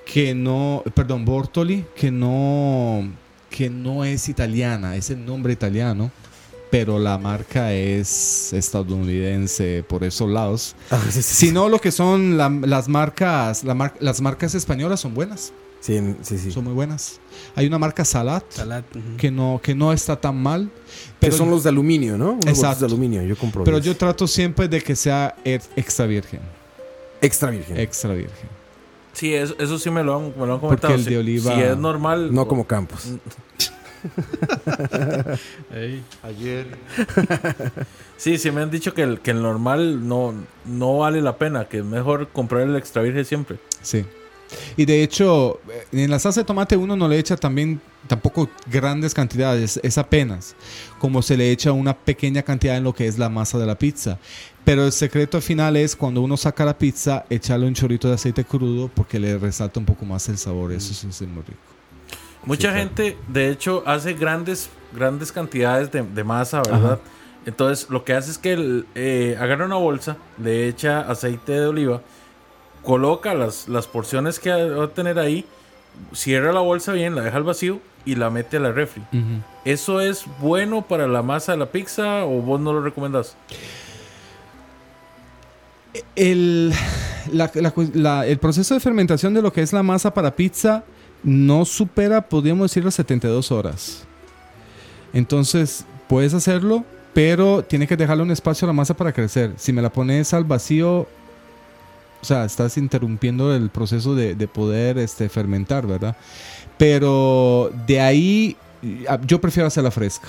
[0.06, 3.10] que no, perdón, Bortoli, que no,
[3.50, 6.10] que no es italiana, es el nombre italiano,
[6.70, 10.76] pero la marca es estadounidense por esos lados.
[10.90, 11.46] Ah, sí, sí, sí.
[11.46, 15.52] Si no, lo que son la- las marcas, la mar- las marcas españolas son buenas,
[15.80, 16.50] Sí, sí, sí.
[16.50, 17.20] son muy buenas.
[17.54, 18.84] Hay una marca Salat Salat.
[19.18, 20.70] que no, que no está tan mal,
[21.20, 22.32] Que pero, son los de aluminio, ¿no?
[22.32, 22.80] Unos Exacto.
[22.80, 23.22] de aluminio.
[23.22, 23.64] Yo compro.
[23.64, 26.40] pero yo trato siempre de que sea ex- extra virgen,
[27.20, 27.78] Extra virgen.
[27.78, 28.48] extra virgen.
[29.14, 30.92] Sí, eso, eso sí me lo han, me lo han comentado.
[30.94, 32.34] el Si- de oliva- Si es normal.
[32.34, 33.08] no como Campos.
[35.74, 36.02] Ey.
[38.16, 40.34] Sí, sí me han dicho que el, que el normal no,
[40.64, 43.58] no vale la pena, que es mejor comprar el extra virgen siempre.
[43.82, 44.04] Sí.
[44.76, 48.48] Y de hecho, eh, en la salsa de tomate uno no le echa también tampoco
[48.70, 50.54] grandes cantidades, es apenas
[50.98, 53.76] como se le echa una pequeña cantidad en lo que es la masa de la
[53.76, 54.18] pizza.
[54.64, 58.44] Pero el secreto final es cuando uno saca la pizza, echarle un chorrito de aceite
[58.44, 60.72] crudo porque le resalta un poco más el sabor.
[60.72, 61.58] Eso sí es muy rico.
[62.46, 66.98] Mucha gente, de hecho, hace grandes, grandes cantidades de, de masa, ¿verdad?
[67.46, 71.66] Entonces, lo que hace es que el, eh, agarra una bolsa, le echa aceite de
[71.66, 72.00] oliva,
[72.82, 75.44] coloca las, las porciones que va a tener ahí,
[76.12, 79.02] cierra la bolsa bien, la deja al vacío y la mete a la refri.
[79.64, 83.36] ¿Eso es bueno para la masa de la pizza o vos no lo recomendás?
[86.16, 86.72] El,
[87.32, 90.84] el proceso de fermentación de lo que es la masa para pizza
[91.22, 94.04] no supera, podríamos decir, las 72 horas.
[95.12, 96.84] Entonces, puedes hacerlo,
[97.14, 99.52] pero tienes que dejarle un espacio a la masa para crecer.
[99.56, 101.00] Si me la pones al vacío,
[102.20, 106.16] o sea, estás interrumpiendo el proceso de, de poder este, fermentar, ¿verdad?
[106.76, 108.56] Pero de ahí,
[109.08, 110.28] ah, yo prefiero hacerla fresca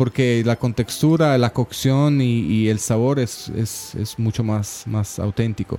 [0.00, 5.18] porque la contextura, la cocción y, y el sabor es, es, es mucho más, más
[5.18, 5.78] auténtico.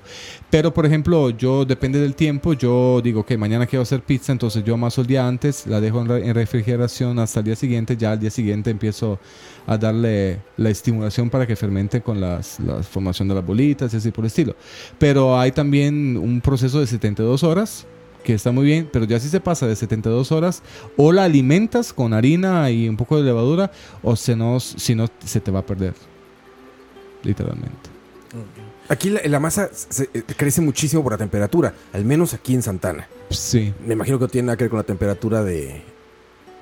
[0.51, 4.63] Pero, por ejemplo, yo depende del tiempo, yo digo que mañana quiero hacer pizza, entonces
[4.63, 7.97] yo amaso el día antes, la dejo en, re- en refrigeración hasta el día siguiente,
[7.97, 9.17] ya al día siguiente empiezo
[9.65, 13.97] a darle la estimulación para que fermente con las, la formación de las bolitas y
[13.97, 14.55] así por el estilo.
[14.99, 17.87] Pero hay también un proceso de 72 horas
[18.23, 20.61] que está muy bien, pero ya si se pasa de 72 horas,
[20.97, 23.71] o la alimentas con harina y un poco de levadura,
[24.03, 25.93] o se nos, si no, se te va a perder.
[27.23, 27.89] Literalmente.
[28.89, 32.61] Aquí la, la masa se- eh, crece muchísimo por la temperatura, al menos aquí en
[32.61, 33.07] Santana.
[33.29, 33.73] Sí.
[33.85, 35.81] Me imagino que no tiene nada que ver con la temperatura de,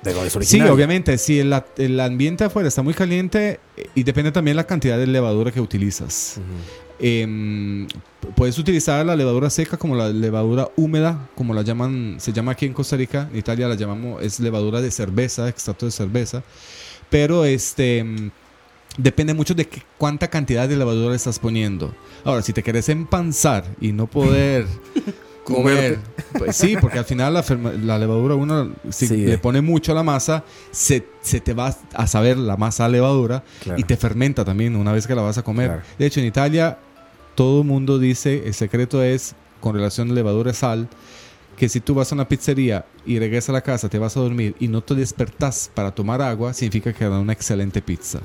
[0.02, 4.02] de donde es Sí, obviamente, si el, el ambiente afuera está muy caliente eh, y
[4.04, 6.38] depende también la cantidad de levadura que utilizas.
[7.02, 7.86] Em,
[8.36, 12.66] puedes utilizar la levadura seca como la levadura húmeda, como la llaman, se llama aquí
[12.66, 16.42] en Costa Rica, en Italia la llamamos, es levadura de cerveza, extracto de cerveza.
[17.08, 18.30] Pero este mm,
[18.98, 21.94] depende mucho de qué- cuánta cantidad de levadura estás poniendo.
[22.24, 24.66] Ahora, si te quieres empanzar y no poder
[25.44, 25.98] comer,
[26.38, 27.44] pues sí, porque al final la,
[27.82, 29.16] la levadura uno si Sí.
[29.16, 32.88] le pone mucho a la masa, se, se te va a saber la masa a
[32.90, 33.80] levadura Claro.
[33.80, 35.66] y te fermenta también una vez que la vas a comer.
[35.68, 35.82] Claro.
[35.98, 36.78] De hecho, en Italia
[37.40, 40.90] todo mundo dice, el secreto es con relación a levadura sal,
[41.56, 44.20] que si tú vas a una pizzería y regresas a la casa, te vas a
[44.20, 48.20] dormir y no te despertás para tomar agua, significa que era una excelente pizza.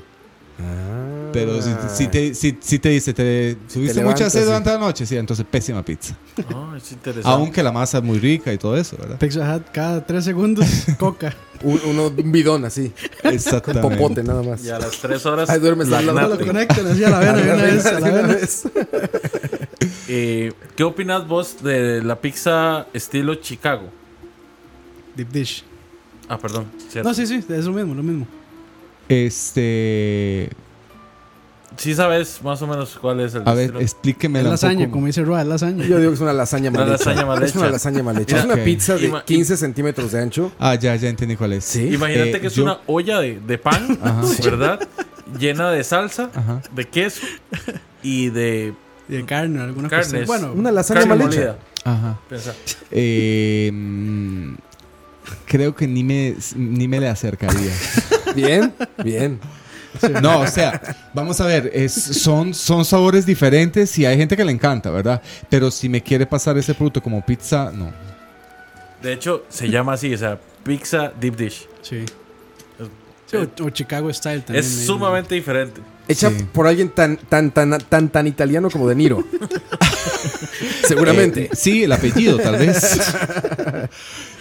[1.32, 5.04] Pero si, si te, si, si te dice, te tuviste mucha sed durante la noche,
[5.04, 6.16] sí, entonces pésima pizza.
[6.54, 7.28] Ah, es interesante.
[7.28, 9.18] Aunque la masa es muy rica y todo eso, ¿verdad?
[9.18, 10.66] Pizza Hut cada tres segundos,
[10.98, 11.34] coca.
[11.62, 12.92] Un, uno, un bidón así.
[13.22, 13.96] Exactamente.
[13.96, 14.64] Popote nada más.
[14.64, 15.48] Y a las 3 horas.
[15.50, 15.88] Ahí duermes.
[15.88, 18.28] No lo conectan así a la vena, una vez, a la Una vena.
[18.28, 18.62] vez.
[20.08, 23.90] Eh, ¿Qué opinas vos de la pizza estilo Chicago?
[25.16, 25.64] Deep dish.
[26.28, 26.66] Ah, perdón.
[26.88, 27.08] cierto.
[27.08, 28.26] No, sí, sí, es lo mismo, lo mismo.
[29.08, 30.50] Este.
[31.76, 35.22] Sí sabes más o menos cuál es el A ver, explíqueme Es lasaña, como dice
[35.22, 35.84] Roa, es lasaña.
[35.84, 36.96] Yo digo que es una lasaña Una mal hecha.
[37.10, 38.38] lasaña mal Es una lasaña mal hecha.
[38.38, 40.52] Es una pizza de Ima- 15 centímetros de ancho.
[40.58, 41.64] Ah, ya, ya entendí cuál es.
[41.64, 41.88] Sí.
[41.92, 44.22] Imagínate Eh, que es yo- una olla de, de pan, Ajá.
[44.44, 44.88] ¿verdad?
[45.38, 46.62] Llena de salsa, Ajá.
[46.74, 47.20] de queso
[48.02, 48.72] y de
[49.08, 50.08] Y de carne, alguna Carnes.
[50.12, 50.24] cosa.
[50.26, 51.40] Bueno, Una lasaña carne mal hecha.
[51.40, 51.58] molida.
[51.84, 52.18] Ajá.
[52.28, 52.54] Pensa.
[52.90, 53.70] Eh,
[55.44, 57.72] creo que ni me, ni me le acercaría.
[58.34, 58.72] Bien,
[59.02, 59.40] bien.
[60.22, 60.80] No, o sea,
[61.14, 65.22] vamos a ver, es, son, son sabores diferentes y hay gente que le encanta, ¿verdad?
[65.48, 67.92] Pero si me quiere pasar ese producto como pizza, no.
[69.02, 71.68] De hecho, se llama así, o sea, pizza deep dish.
[71.82, 72.04] sí.
[73.28, 74.64] Sí, o, o Chicago Style también.
[74.64, 75.80] Es ahí, sumamente diferente.
[76.08, 76.46] Hecha Sí.
[76.52, 79.24] por alguien tan, tan, tan, tan, tan italiano como De Niro.
[80.86, 81.44] Seguramente.
[81.46, 82.98] Eh, sí, el apellido, tal vez.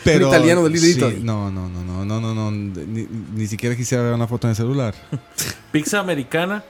[0.03, 1.20] Pero, Un italiano del Little sí, Italy.
[1.24, 2.51] No, no, no, no, no, no, no.
[2.51, 4.93] Ni, ni siquiera quisiera ver una foto en el celular.
[5.72, 6.63] Pizza americana,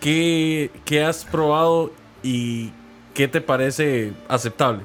[0.00, 1.92] ¿qué, qué has probado
[2.24, 2.72] y
[3.14, 4.82] qué te parece aceptable?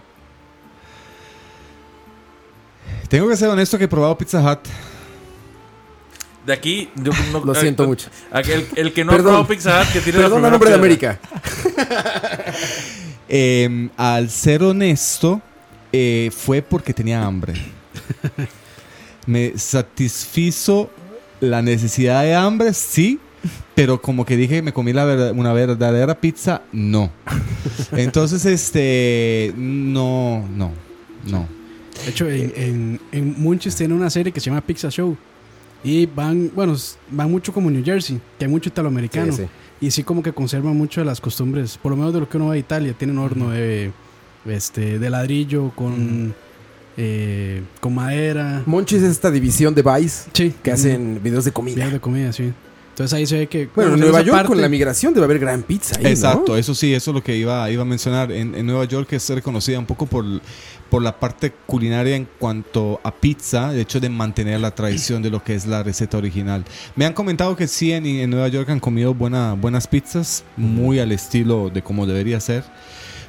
[3.09, 4.59] Tengo que ser honesto que he probado Pizza Hut.
[6.45, 8.09] De aquí, yo no- Lo siento eh, mucho.
[8.33, 9.27] El, el que no Perdón.
[9.27, 10.75] ha probado Pizza Hut, que tiene la Perdón primera a nombre de.
[10.75, 11.19] América.
[13.27, 15.41] Eh, al ser honesto,
[15.91, 17.53] eh, fue porque tenía hambre.
[19.25, 20.91] Me satisfizo
[21.39, 23.19] la necesidad de hambre, sí,
[23.73, 27.09] pero como que dije, me comí la verdad- una verdadera pizza, no.
[27.93, 30.71] Entonces, este, no, no,
[31.25, 31.47] no.
[32.05, 35.17] De hecho, en, en, en Munchies tiene una serie que se llama Pizza Show.
[35.85, 36.75] Y van, bueno,
[37.11, 39.31] van mucho como New Jersey, que hay mucho italoamericano.
[39.31, 39.49] Sí, sí.
[39.87, 42.37] Y sí como que conservan mucho de las costumbres, por lo menos de lo que
[42.37, 42.93] uno va a Italia.
[42.97, 43.91] Tienen horno de,
[44.47, 46.33] este, de ladrillo con,
[46.97, 48.63] eh, con madera.
[48.65, 50.53] Monchis es esta división de Vice Sí.
[50.63, 51.75] que hacen videos de comida.
[51.75, 52.51] Videos de comida, sí.
[52.91, 53.67] Entonces ahí se ve que...
[53.75, 56.09] Bueno, en en Nueva York parte- con la migración debe haber gran pizza ahí, ¿no?
[56.09, 58.31] Exacto, eso sí, eso es lo que iba, iba a mencionar.
[58.31, 60.23] En, en Nueva York es reconocida un poco por,
[60.89, 65.29] por la parte culinaria en cuanto a pizza, de hecho de mantener la tradición de
[65.29, 66.63] lo que es la receta original.
[66.95, 70.99] Me han comentado que sí, en, en Nueva York han comido buena, buenas pizzas, muy
[70.99, 72.63] al estilo de como debería ser,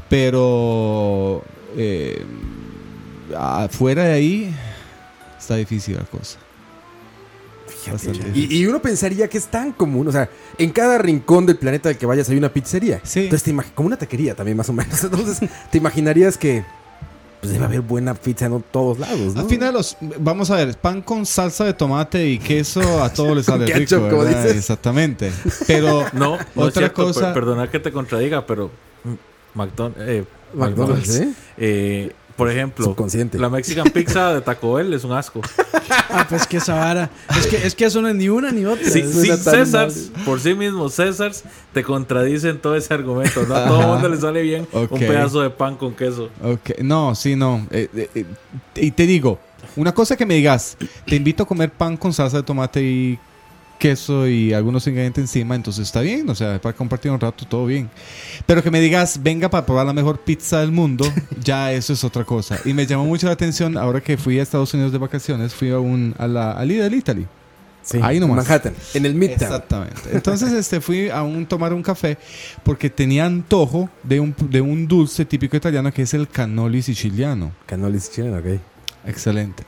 [0.08, 1.42] pero
[1.76, 2.24] eh,
[3.36, 4.54] afuera de ahí
[5.38, 6.38] está difícil la cosa.
[8.34, 10.28] Y, y uno pensaría que es tan común, o sea,
[10.58, 13.00] en cada rincón del planeta al que vayas hay una pizzería.
[13.04, 13.24] Sí.
[13.24, 15.02] Entonces, te como una taquería también más o menos.
[15.04, 16.64] Entonces, te imaginarías que
[17.46, 19.40] pues, debe haber buena pizza en todos lados, ¿no?
[19.40, 23.36] Al final, los, vamos a ver, pan con salsa de tomate y queso a todos
[23.36, 24.42] les sale ketchup, rico, como ¿verdad?
[24.44, 24.56] dices.
[24.58, 25.32] Exactamente.
[25.66, 28.70] Pero No, Otra cierto, cosa- per- perdona que te contradiga, pero
[29.98, 30.24] eh,
[30.54, 31.32] McDonald's, ¿eh?
[31.58, 33.38] eh, por ejemplo, Subconsciente.
[33.38, 35.40] la Mexican Pizza de Taco Bell es un asco.
[36.08, 37.10] Ah, pues que esa vara...
[37.38, 38.88] Es que, es que eso no es ni una ni otra.
[38.88, 39.90] Sí, sí, César,
[40.24, 41.32] por sí mismo, César
[41.72, 43.44] te contradice en todo ese argumento.
[43.46, 46.30] No a todo el mundo le sale bien un pedazo de pan con queso.
[46.42, 47.66] Ok, no, sí, no.
[47.70, 48.24] Eh, eh, eh,
[48.76, 49.38] y te digo,
[49.76, 50.76] una cosa que me digas,
[51.06, 53.18] te invito a comer pan con salsa de tomate y
[53.78, 57.66] queso y algunos ingredientes encima, entonces está bien, o sea, para compartir un rato, todo
[57.66, 57.88] bien.
[58.46, 61.04] Pero que me digas, venga para probar la mejor pizza del mundo,
[61.42, 62.58] ya eso es otra cosa.
[62.64, 65.70] Y me llamó mucho la atención, ahora que fui a Estados Unidos de vacaciones, fui
[65.70, 67.26] a, un, a la a Little Italy.
[67.82, 68.48] Sí, Ahí en nomás.
[68.48, 69.42] Manhattan, en el Midtown.
[69.42, 70.00] Exactamente.
[70.12, 72.18] Entonces este, fui a un, tomar un café
[72.64, 77.52] porque tenía antojo de un, de un dulce típico italiano que es el cannoli siciliano.
[77.64, 78.60] Canolis chileno, ok.
[79.06, 79.62] Excelente.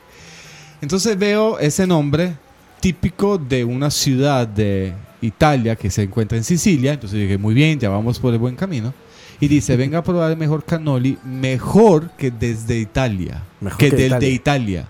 [0.81, 2.35] Entonces veo ese nombre
[2.79, 6.93] típico de una ciudad de Italia que se encuentra en Sicilia.
[6.93, 8.93] Entonces dije, muy bien, ya vamos por el buen camino.
[9.39, 13.43] Y dice, venga a probar el mejor cannoli, mejor que desde Italia.
[13.61, 14.27] Mejor que, que del Italia.
[14.27, 14.87] de Italia.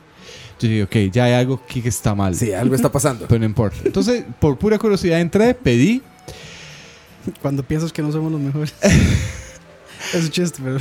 [0.60, 2.36] Yo dije, ok, ya hay algo aquí que está mal.
[2.36, 3.26] Sí, algo está pasando.
[3.28, 3.78] Pero no importa.
[3.86, 6.02] Entonces, por pura curiosidad entré, pedí.
[7.42, 8.74] Cuando piensas que no somos los mejores.
[10.14, 10.80] es un chiste, pero...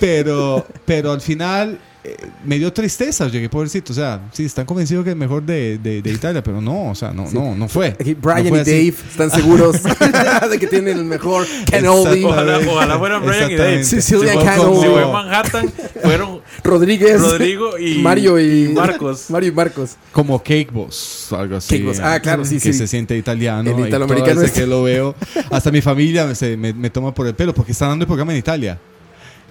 [0.00, 3.28] Pero, pero al final eh, me dio tristeza.
[3.28, 3.92] Llegué pobrecito.
[3.92, 6.94] O sea, sí, están convencidos que es mejor de, de- de Italia, pero no, o
[6.94, 7.88] sea, no, no, no fue.
[7.88, 8.70] Aquí Brian No fue y así.
[8.70, 9.76] Dave están seguros
[10.50, 12.24] de que tienen el mejor cannoli.
[12.24, 13.84] Ojalá, ojalá fueran Brian y Dave.
[13.84, 14.80] Si, fue, cannoli.
[14.80, 15.72] si fue en Manhattan,
[16.02, 17.20] fueron Rodríguez.
[17.20, 19.30] Rodrigo y Mario y, Marcos.
[19.30, 19.96] Mario y Marcos.
[20.12, 21.74] Como Cake Boss, algo así.
[21.76, 22.00] Cake Boss.
[22.00, 22.74] Ah, claro, sí, que sí.
[22.74, 23.70] se siente italiano.
[23.70, 24.60] El y italoamericano veces este.
[24.62, 25.14] que lo veo.
[25.50, 28.06] Hasta mi familia me, se- me- me toma por el pelo porque están dando el
[28.06, 28.78] programa en Italia.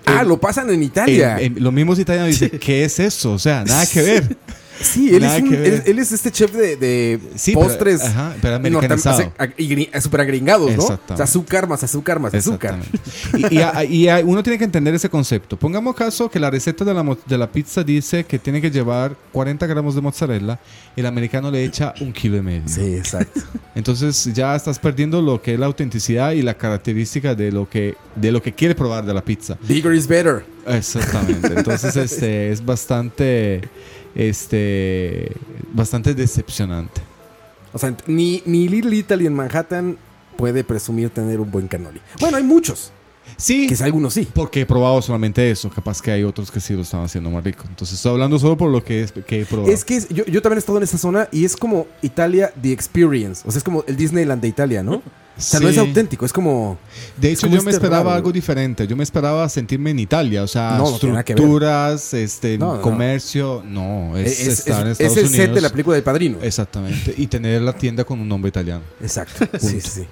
[0.05, 1.37] Ah, lo pasan en Italia.
[1.39, 3.33] En- en- los mismos italianos dicen, ¿qué es eso?
[3.33, 4.37] O sea, nada que ver.
[4.81, 5.73] Sí, él es, un- que ver.
[5.73, 8.01] él, él es este chef de, de Sí, pero- postres.
[8.03, 9.31] ajá, pero americanizado.
[9.57, 10.83] y super agringados, ¿no?
[10.83, 12.77] O sea, azúcar más azúcar más azúcar.
[13.37, 15.57] Y, y a- y a- uno tiene que entender ese concepto.
[15.57, 18.71] Pongamos caso que la receta de la, mo- de la pizza dice que tiene que
[18.71, 20.59] llevar 40 gramos de mozzarella.
[20.95, 22.67] El americano le echa un kilo y medio.
[22.67, 23.41] Sí, exacto.
[23.75, 27.95] Entonces ya estás perdiendo lo que es la autenticidad y la característica de lo que,
[28.15, 29.57] de lo que quiere probar de la pizza.
[29.67, 30.43] Bigger is better.
[30.67, 31.47] Exactamente.
[31.55, 33.61] Entonces este es bastante
[34.15, 35.31] este
[35.73, 37.01] bastante decepcionante.
[37.73, 39.97] O sea, ni, ni Little Italy en Manhattan
[40.37, 42.01] puede presumir tener un buen cannoli.
[42.19, 42.91] Bueno, hay muchos.
[43.39, 44.27] Sí, Quizá algunos sí.
[44.33, 45.69] porque he probado solamente eso.
[45.69, 47.63] Capaz que hay otros que sí lo están haciendo más rico.
[47.69, 49.71] Entonces estoy hablando solo por lo que, es, que he probado.
[49.71, 52.51] Es que es- yo, yo también he estado en esa zona y es como Italia
[52.61, 53.41] The Experience.
[53.47, 54.95] O sea, es como el Disneyland de Italia, ¿no?
[55.37, 56.77] O sea, no es auténtico, es como...
[57.15, 58.85] De hecho, como yo me esperaba raro, algo diferente.
[58.85, 60.43] Yo me esperaba sentirme en Italia.
[60.43, 63.63] O sea, No, que estructuras, este, No, comercio.
[63.65, 65.31] No, es, Es, es- estar en es el Unidos.
[65.31, 66.39] set de la película del padrino.
[66.41, 67.13] Exactamente.
[67.17, 68.81] Y tener la tienda con un nombre italiano.
[69.01, 69.47] Exacto.
[69.57, 70.07] Sí, sí, sí.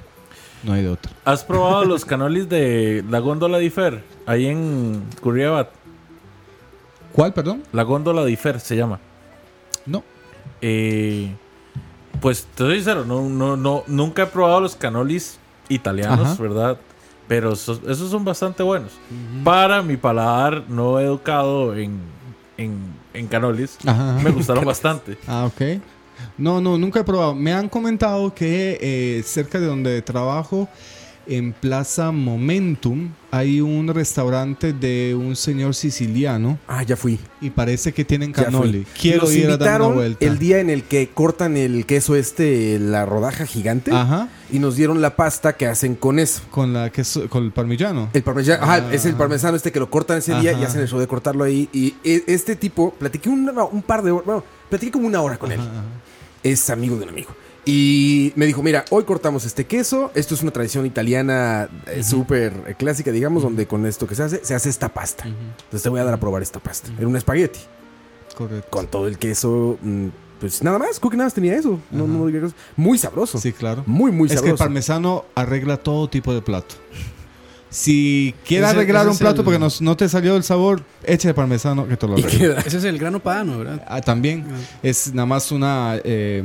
[0.64, 1.12] No hay de otra.
[1.26, 4.04] ¿Has probado los canolis de la góndola de Fer?
[4.26, 5.70] Ahí en Curriabat.
[7.14, 7.64] ¿Cuál, perdón?
[7.72, 9.00] La góndola de Fer se llama.
[9.86, 10.04] No.
[10.62, 11.32] Eh,
[12.22, 15.40] pues te soy sincero, no, no, no, nunca he probado los canolis
[15.70, 16.42] italianos, Ajá.
[16.42, 16.78] ¿verdad?
[17.28, 18.94] Pero esos, esos son bastante buenos.
[19.44, 22.00] Para mi paladar no educado en,
[22.58, 22.78] en,
[23.14, 24.14] en canolis, Ajá.
[24.24, 25.18] me gustaron bastante.
[25.28, 25.82] Ah, ok.
[26.38, 27.36] No, no, nunca he probado.
[27.36, 30.68] Me han comentado que eh, cerca de donde trabajo,
[31.30, 37.20] en Plaza Momentum, hay un restaurante de un señor siciliano Ah, ya fui.
[37.42, 38.86] y parece que tienen fui.
[38.98, 40.26] Quiero Nos ir a dar una vuelta.
[40.26, 44.30] el día en el que cortan el queso este, la rodaja gigante, Ajá.
[44.50, 46.44] y nos dieron la pasta que hacen con eso.
[46.50, 48.10] Con la queso, con el parmigiano.
[48.14, 48.76] El parmesano, Ah.
[48.76, 51.08] ajá, es el parmesano este que lo cortan ese día y hacen el show de
[51.08, 51.68] cortarlo ahí.
[51.74, 55.38] Y e- este tipo, platiqué un, un par de horas, bueno, platiqué como una hora
[55.38, 55.60] con él.
[55.60, 55.84] Ajá, ajá.
[56.44, 57.30] Es amigo de un amigo.
[57.66, 60.10] Y me dijo, mira, hoy cortamos este queso.
[60.16, 64.24] Esto es una tradición italiana eh, súper eh, clásica, digamos, donde con esto que se
[64.24, 65.26] hace, se hace esta pasta.
[65.26, 66.90] Entonces te voy a dar a probar esta pasta.
[66.98, 67.60] Era un espagueti.
[68.38, 68.70] Correcto.
[68.70, 70.08] Con todo el queso, mm,
[70.40, 70.98] pues nada más.
[70.98, 71.78] Creo que nada más tenía eso.
[71.92, 72.32] No, no,
[72.78, 73.38] muy sabroso.
[73.38, 73.84] Sí, claro.
[73.86, 74.64] Muy, muy es que el sabroso.
[74.64, 76.76] parmesano arregla todo tipo de plato.
[77.70, 81.28] Si quieres arreglar ese un plato el- porque no, no te salió el sabor, echa
[81.30, 82.60] el parmesano que te lo queda.
[82.66, 83.84] Ese es el grano padano, ¿verdad?
[83.88, 84.46] Ah, también
[84.82, 86.44] es nada más una eh,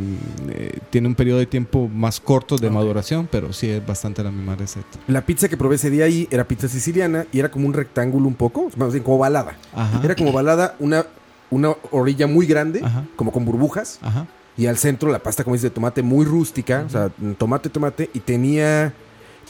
[0.50, 4.30] eh, tiene un periodo de tiempo más corto de maduración, pero sí es bastante la
[4.30, 4.98] misma receta.
[5.06, 8.26] La pizza que probé ese día ahí era pizza siciliana y era como un rectángulo
[8.26, 9.56] un poco, más bien como balada.
[9.74, 10.00] Ajá.
[10.02, 11.06] Era como balada, una,
[11.50, 13.04] una orilla muy grande, Ajá.
[13.16, 13.98] como con burbujas.
[14.02, 14.26] Ajá.
[14.56, 16.82] Y al centro la pasta, como dice, de tomate muy rústica.
[16.86, 18.10] O sea, tomate, tomate.
[18.12, 18.92] Y tenía.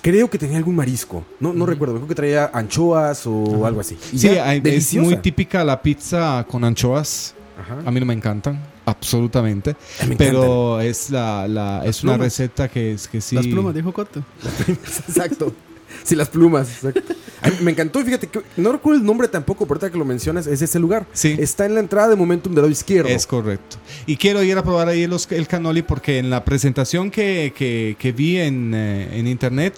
[0.03, 1.25] Creo que tenía algún marisco.
[1.41, 1.95] No, no recuerdo.
[1.95, 3.97] Creo que traía anchoas o algo así.
[4.13, 5.05] Y Sí, ya, hay- es deliciosa.
[5.09, 7.35] muy típica la pizza con anchoas.
[7.61, 7.79] Ajá.
[7.87, 9.77] A mí no me encantan, absolutamente.
[10.09, 13.37] Me Pero es la, la es una receta que es que sí.
[13.37, 14.25] Las plumas, dijo Coto.
[14.69, 15.55] Exacto.
[16.05, 16.69] Sí, las plumas.
[16.85, 17.15] exacto.
[17.63, 18.01] Me encantó.
[18.01, 20.79] Y fíjate que no recuerdo el nombre tampoco, pero ahorita que lo mencionas, es ese
[20.79, 21.07] lugar.
[21.13, 21.37] Sí.
[21.39, 23.09] Está en la entrada de Momentum del lado izquierdo.
[23.09, 23.77] Es correcto.
[24.07, 27.97] Y quiero ir a probar ahí los- el cannoli porque en la presentación que, que-
[27.99, 29.75] que vi en, eh, en internet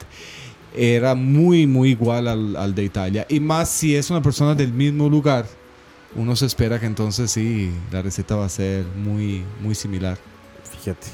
[0.76, 3.26] era muy, muy igual al, al de Italia.
[3.28, 5.46] Y más si es una persona del mismo lugar,
[6.16, 10.18] uno se espera que entonces sí, la receta va a ser muy, muy similar.
[10.78, 11.06] Fíjate.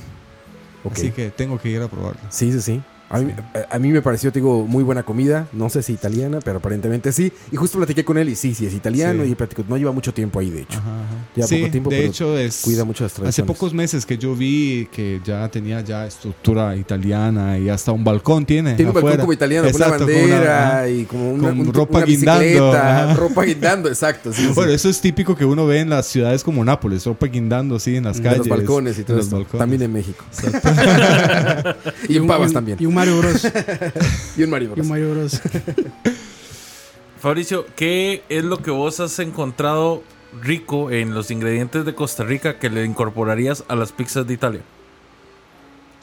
[0.84, 0.92] Ok.
[0.94, 2.22] Así que tengo que ir a probarla.
[2.30, 2.80] Sí, sí, sí.
[3.10, 5.46] A mí, a- a mí me pareció, te digo, muy buena comida.
[5.52, 7.32] No sé si italiana, pero aparentemente sí.
[7.50, 9.24] Y justo platiqué con él y sí, sí, es italiano.
[9.24, 9.32] Sí.
[9.32, 10.78] Y platicó, no lleva mucho tiempo ahí, de hecho.
[10.78, 11.14] Ajá, ajá.
[11.34, 12.60] Lleva Sí, poco tiempo, de pero hecho es...
[12.62, 13.46] Cuida mucho las Hace tradiciones.
[13.56, 18.46] pocos meses que yo vi que ya tenía ya estructura italiana y hasta un balcón
[18.46, 18.74] tiene.
[18.74, 21.98] Tiene un balcón como italiano, Exacto, con una bandera y como una, Con un- ropa
[21.98, 23.14] una guindando, ajá.
[23.16, 24.32] ropa guindando, exacto.
[24.32, 24.52] sí, sí.
[24.54, 27.96] Bueno, eso es típico que uno ve en las ciudades como Nápoles, ropa guindando así
[27.96, 28.38] en las de calles.
[28.38, 29.58] los balcones y en todo balcones.
[29.58, 30.24] También en México.
[32.08, 32.76] y en Pavas también.
[32.80, 33.48] Y un Mario Bros.
[34.36, 34.84] Y en Mario y Bros.
[34.84, 35.40] un Mario Bros.
[37.20, 40.02] Fabricio, ¿qué es lo que vos has encontrado
[40.42, 44.60] rico en los ingredientes de Costa Rica que le incorporarías a las pizzas de Italia?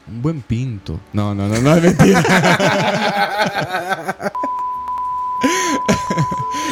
[0.08, 1.00] Un buen pinto.
[1.14, 2.24] No, no, no, no es mentira.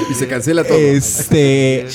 [0.10, 0.78] Y se cancela todo.
[0.78, 1.88] este.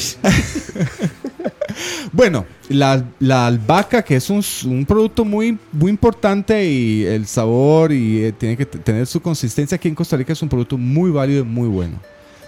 [2.12, 8.24] Bueno, la, la albahaca, que es un, producto muy, muy importante y el sabor y
[8.24, 11.40] eh, tiene que tener su consistencia aquí en Costa Rica, es un producto muy válido
[11.42, 12.00] y muy bueno.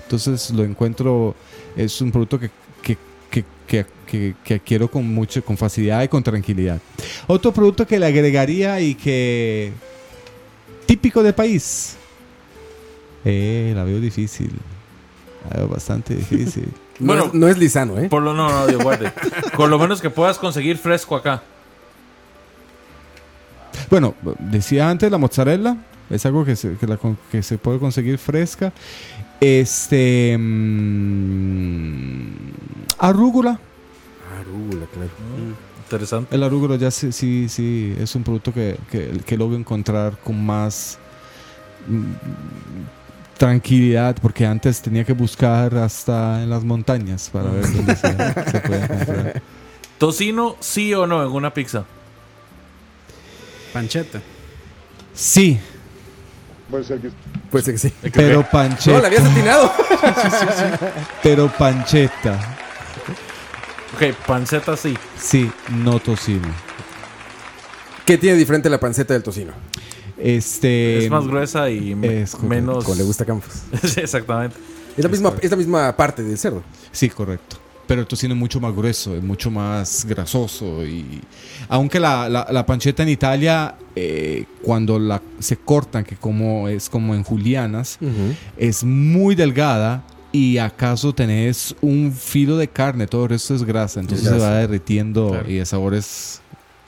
[0.02, 1.34] Entonces lo encuentro,
[1.76, 2.50] es un producto que,
[2.82, 2.96] que,
[3.66, 3.86] que-
[4.44, 6.78] que adquiero con mucho, con facilidad y con tranquilidad.
[7.26, 9.72] Otro producto que le agregaría y que
[10.84, 11.96] típico del país.
[13.24, 14.50] Eh, la veo difícil.
[15.50, 16.68] La veo bastante difícil.
[16.98, 17.24] No, Bueno.
[17.26, 18.08] es, no es lisano, ¿eh?
[18.08, 19.12] Por lo no, no, Dios guarde.
[19.56, 21.42] Por lo menos que puedas conseguir fresco acá.
[23.90, 25.76] Bueno, decía antes la mozzarella.
[26.10, 28.72] Es algo que se, que la con- que se puede conseguir fresca.
[29.40, 30.36] Este.
[30.38, 32.26] mm,
[32.98, 33.58] arúgula.
[34.40, 35.10] Arúgula, claro.
[35.84, 36.34] Interesante.
[36.34, 40.44] El arúgula ya sí, sí, sí es un producto que, que, que logro encontrar con
[40.44, 40.98] más
[41.86, 42.12] mm,
[43.42, 48.06] tranquilidad, porque antes tenía que buscar hasta en las montañas para ver dónde se,
[48.52, 49.42] se puede encontrar.
[49.98, 51.84] ¿Tocino, sí o no en una pizza?
[53.72, 54.20] Pancheta.
[55.12, 55.58] Sí,
[56.70, 57.10] Puede ser que
[57.50, 57.92] Puede ser que sí.
[58.12, 59.06] pero No, la pancheta.
[59.08, 59.72] habías atinado.
[61.24, 62.38] Pero pancheta.
[63.96, 64.96] Ok, panceta sí.
[65.20, 66.46] Sí, no tocino.
[68.06, 69.52] ¿Qué tiene diferente la panceta del tocino?
[70.22, 71.04] Este.
[71.04, 72.84] es más gruesa y es menos.
[72.84, 73.50] Como le gusta a Campos.
[73.82, 74.56] Sí, Exactamente.
[74.96, 76.62] Es la misma, es la misma parte del cerdo.
[76.90, 77.56] Sí, correcto.
[77.86, 80.84] Pero el tocino es mucho más grueso, es mucho más grasoso.
[80.86, 81.20] Y
[81.68, 86.88] aunque la, la- la panceta en Italia, eh, cuando la, se cortan, que como es
[86.88, 87.98] como en julianas,
[88.56, 90.04] es muy delgada.
[90.34, 94.00] Y acaso tenés un filo de carne, todo el resto es grasa.
[94.00, 94.38] Entonces grasa.
[94.44, 95.50] se va derritiendo Claro.
[95.50, 96.40] y el sabor es,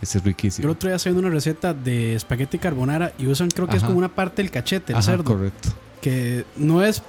[0.02, 0.70] es Yo el riquísimo.
[0.70, 4.08] otro día viendo una receta de espagueti carbonara y usan, creo que es como una
[4.08, 5.24] parte del cachete, el Ajá, cerdo.
[5.24, 5.70] correcto.
[6.00, 7.02] Que no es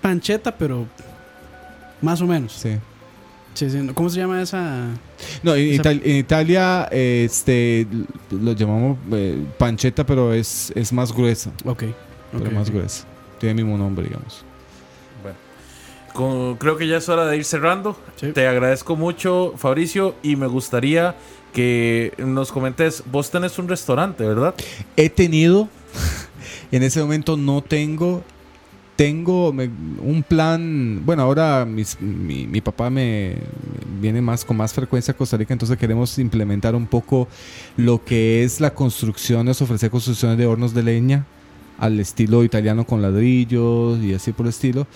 [0.00, 0.86] pancheta, pero
[2.00, 2.52] más o menos.
[2.52, 2.76] Sí.
[3.54, 3.86] Sí, sí.
[3.94, 4.86] ¿Cómo se llama esa?
[5.42, 7.86] No, en, Esa- Ital- en Italia eh, este,
[8.30, 11.50] lo llamamos eh, pancetta, pero es, es más gruesa.
[11.66, 11.84] Ok.
[12.32, 13.04] pero más gruesa.
[13.38, 14.44] Tiene el mismo nombre, digamos.
[16.14, 17.96] Con- creo que ya es hora de ir cerrando.
[18.16, 18.32] Sí.
[18.32, 21.14] Te agradezco mucho, Fabricio, y me gustaría
[21.52, 23.02] que nos comentes.
[23.10, 24.54] Vos tenés un restaurante, ¿verdad?
[24.96, 25.68] He tenido,
[26.72, 28.22] en ese momento no tengo,
[28.96, 33.36] tengo un plan, bueno, ahora mis- mi, mi papá me
[34.00, 37.28] viene más con más frecuencia a Costa Rica, entonces queremos implementar un poco
[37.76, 41.26] lo que es la construcción, es ofrecer construcciones de hornos de leña
[41.78, 44.86] al estilo italiano con ladrillos y así por el estilo.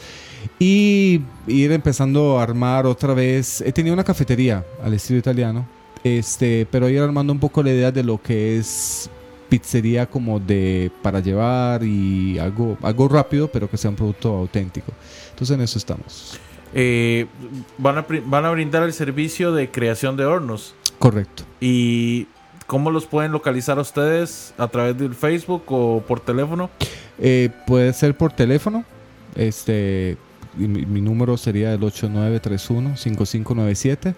[0.61, 3.61] Y ir empezando a armar otra vez.
[3.63, 5.67] He tenido una cafetería al estilo italiano,
[6.07, 9.11] este, pero ir armando un poco la idea de lo que es
[9.49, 14.93] pizzería como de para llevar y algo, algo rápido, pero que sea un producto auténtico.
[15.31, 16.39] Entonces en eso estamos.
[16.75, 17.27] Eh,
[17.79, 20.75] van, a, van a brindar el servicio de creación de hornos.
[20.99, 21.45] Correcto.
[21.61, 22.27] ¿Y
[22.67, 24.53] cómo los pueden localizar a ustedes?
[24.59, 26.71] ¿A través del Facebook o por teléfono?
[27.19, 28.85] Eh, puede ser por teléfono.
[29.35, 30.17] Este,
[30.57, 34.15] mi, mi número sería el 8931-5597.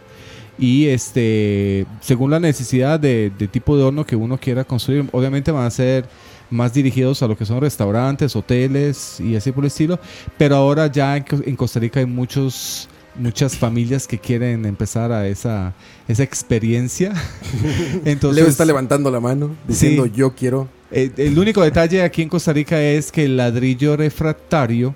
[0.59, 5.51] Y este, según la necesidad de, de tipo de horno que uno quiera construir, obviamente
[5.53, 6.05] van a ser
[6.51, 9.99] más dirigidos a lo que son restaurantes, hoteles y así por el estilo.
[10.37, 15.27] Pero ahora ya en, en Costa Rica hay muchos muchas familias que quieren empezar a
[15.27, 15.75] esa,
[16.07, 17.13] esa experiencia.
[18.05, 20.13] Entonces, Leo está levantando la mano diciendo Sí.
[20.15, 20.69] yo quiero.
[20.91, 24.95] eh, el único detalle aquí en Costa Rica es que el ladrillo refractario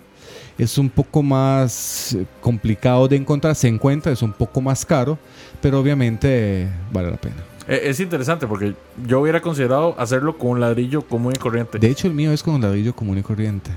[0.59, 5.19] es un poco más eh, complicado de encontrar, se encuentra, es un poco más caro,
[5.63, 7.37] pero obviamente vale la pena.
[7.69, 8.75] Eh, es interesante porque
[9.07, 11.79] yo hubiera considerado hacerlo con un ladrillo común y corriente.
[11.79, 13.71] De hecho, el mío es con ladrillo común y corriente.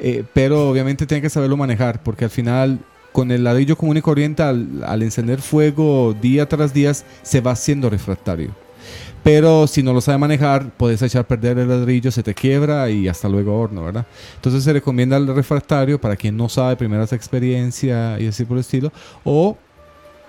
[0.00, 2.78] Eh, pero obviamente tiene que saberlo manejar, porque al final,
[3.12, 7.50] con el ladrillo común y corriente, al, al encender fuego día tras día, se va
[7.50, 8.50] haciendo refractario.
[9.24, 12.90] Pero si no lo sabe manejar, puedes echar a perder el ladrillo, se te quiebra
[12.90, 14.06] y hasta luego horno, ¿verdad?
[14.36, 18.60] Entonces se recomienda el refractario para quien no sabe, primeras experiencia y así por el
[18.60, 18.92] estilo.
[19.24, 19.56] O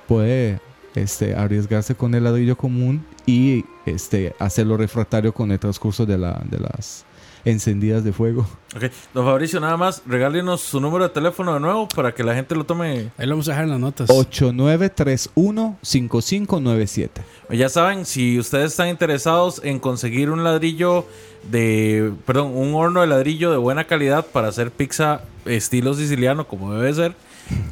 [0.08, 0.60] puede
[0.95, 6.41] este, arriesgarse con el ladrillo común y este, hacerlo refractario con el transcurso de, la,
[6.45, 7.06] de las
[7.45, 8.45] encendidas de fuego.
[8.76, 8.84] Ok,
[9.14, 12.56] don Fabricio, nada más, regálenos su número de teléfono de nuevo para que la gente
[12.56, 13.12] lo tome.
[13.18, 14.10] Ahí lo vamos a dejar en las notas.
[14.10, 17.10] 8931-5597.
[17.51, 21.06] Ya saben, si ustedes están interesados en conseguir un ladrillo
[21.49, 26.74] de, perdón, un horno de ladrillo de buena calidad para hacer pizza estilo siciliano como
[26.74, 27.14] debe ser,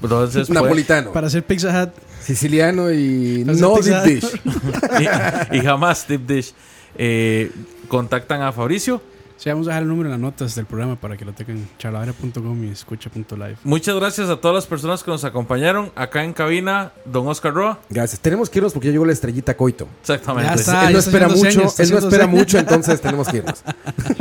[0.01, 1.89] entonces pueden- Napolitano, Para hacer Pizza Hut.
[2.21, 4.41] siciliano y no deep dish.
[5.51, 6.53] y, y jamás tip dish,
[6.97, 7.51] eh,
[7.87, 9.01] contactan a Fabricio
[9.43, 11.67] Sí, vamos a dejar el número en las notas del programa para que lo tengan
[11.77, 13.57] charlavera.com y escucha.live.
[13.65, 17.79] Muchas gracias a todas las personas que nos acompañaron acá en cabina, don Oscar Roa.
[17.89, 18.21] Gracias.
[18.21, 19.89] Tenemos que irnos porque ya llegó la estrellita Coito.
[19.99, 20.47] Exactamente.
[20.47, 22.39] Ya está, él no espera mucho, señas, él no espera señas.
[22.39, 23.63] mucho, entonces tenemos que irnos.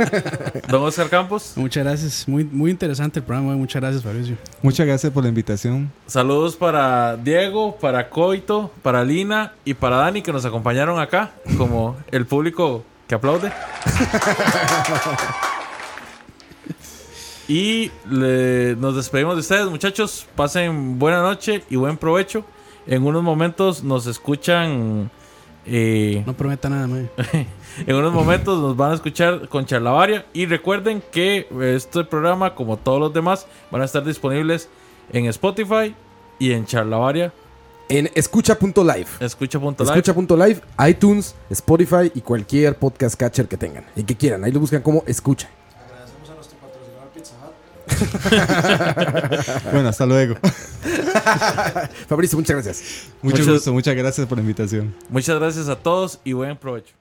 [0.67, 1.53] Don Oscar Campos.
[1.55, 2.27] Muchas gracias.
[2.27, 3.55] Muy, muy interesante el programa.
[3.55, 4.35] Muchas gracias, Fabricio.
[4.61, 5.89] Muchas gracias por la invitación.
[6.05, 11.95] Saludos para Diego, para Coito, para Lina y para Dani que nos acompañaron acá, como
[12.11, 12.83] el público
[13.13, 13.51] que aplaude.
[17.47, 20.25] y le- nos despedimos de ustedes, muchachos.
[20.35, 22.43] Pasen buena noche y buen provecho.
[22.87, 25.11] En unos momentos nos escuchan.
[25.65, 26.87] eh, No prometa nada,
[27.87, 30.25] en unos momentos nos van a escuchar con Charlavaria.
[30.33, 34.69] Y recuerden que este programa, como todos los demás, van a estar disponibles
[35.11, 35.95] en Spotify
[36.39, 37.31] y en Charlavaria.
[37.93, 39.05] En escucha.live.
[39.19, 39.75] Escucha.live.
[39.83, 44.43] Escucha.live, iTunes, Spotify y cualquier podcast catcher que tengan y que quieran.
[44.43, 45.47] Ahí lo buscan como escucha.
[49.71, 50.35] Bueno, hasta luego.
[52.07, 53.07] Fabricio, muchas gracias.
[53.21, 54.95] Mucho Muchas- gusto, muchas gracias por la invitación.
[55.09, 56.93] Muchas gracias a todos y buen provecho.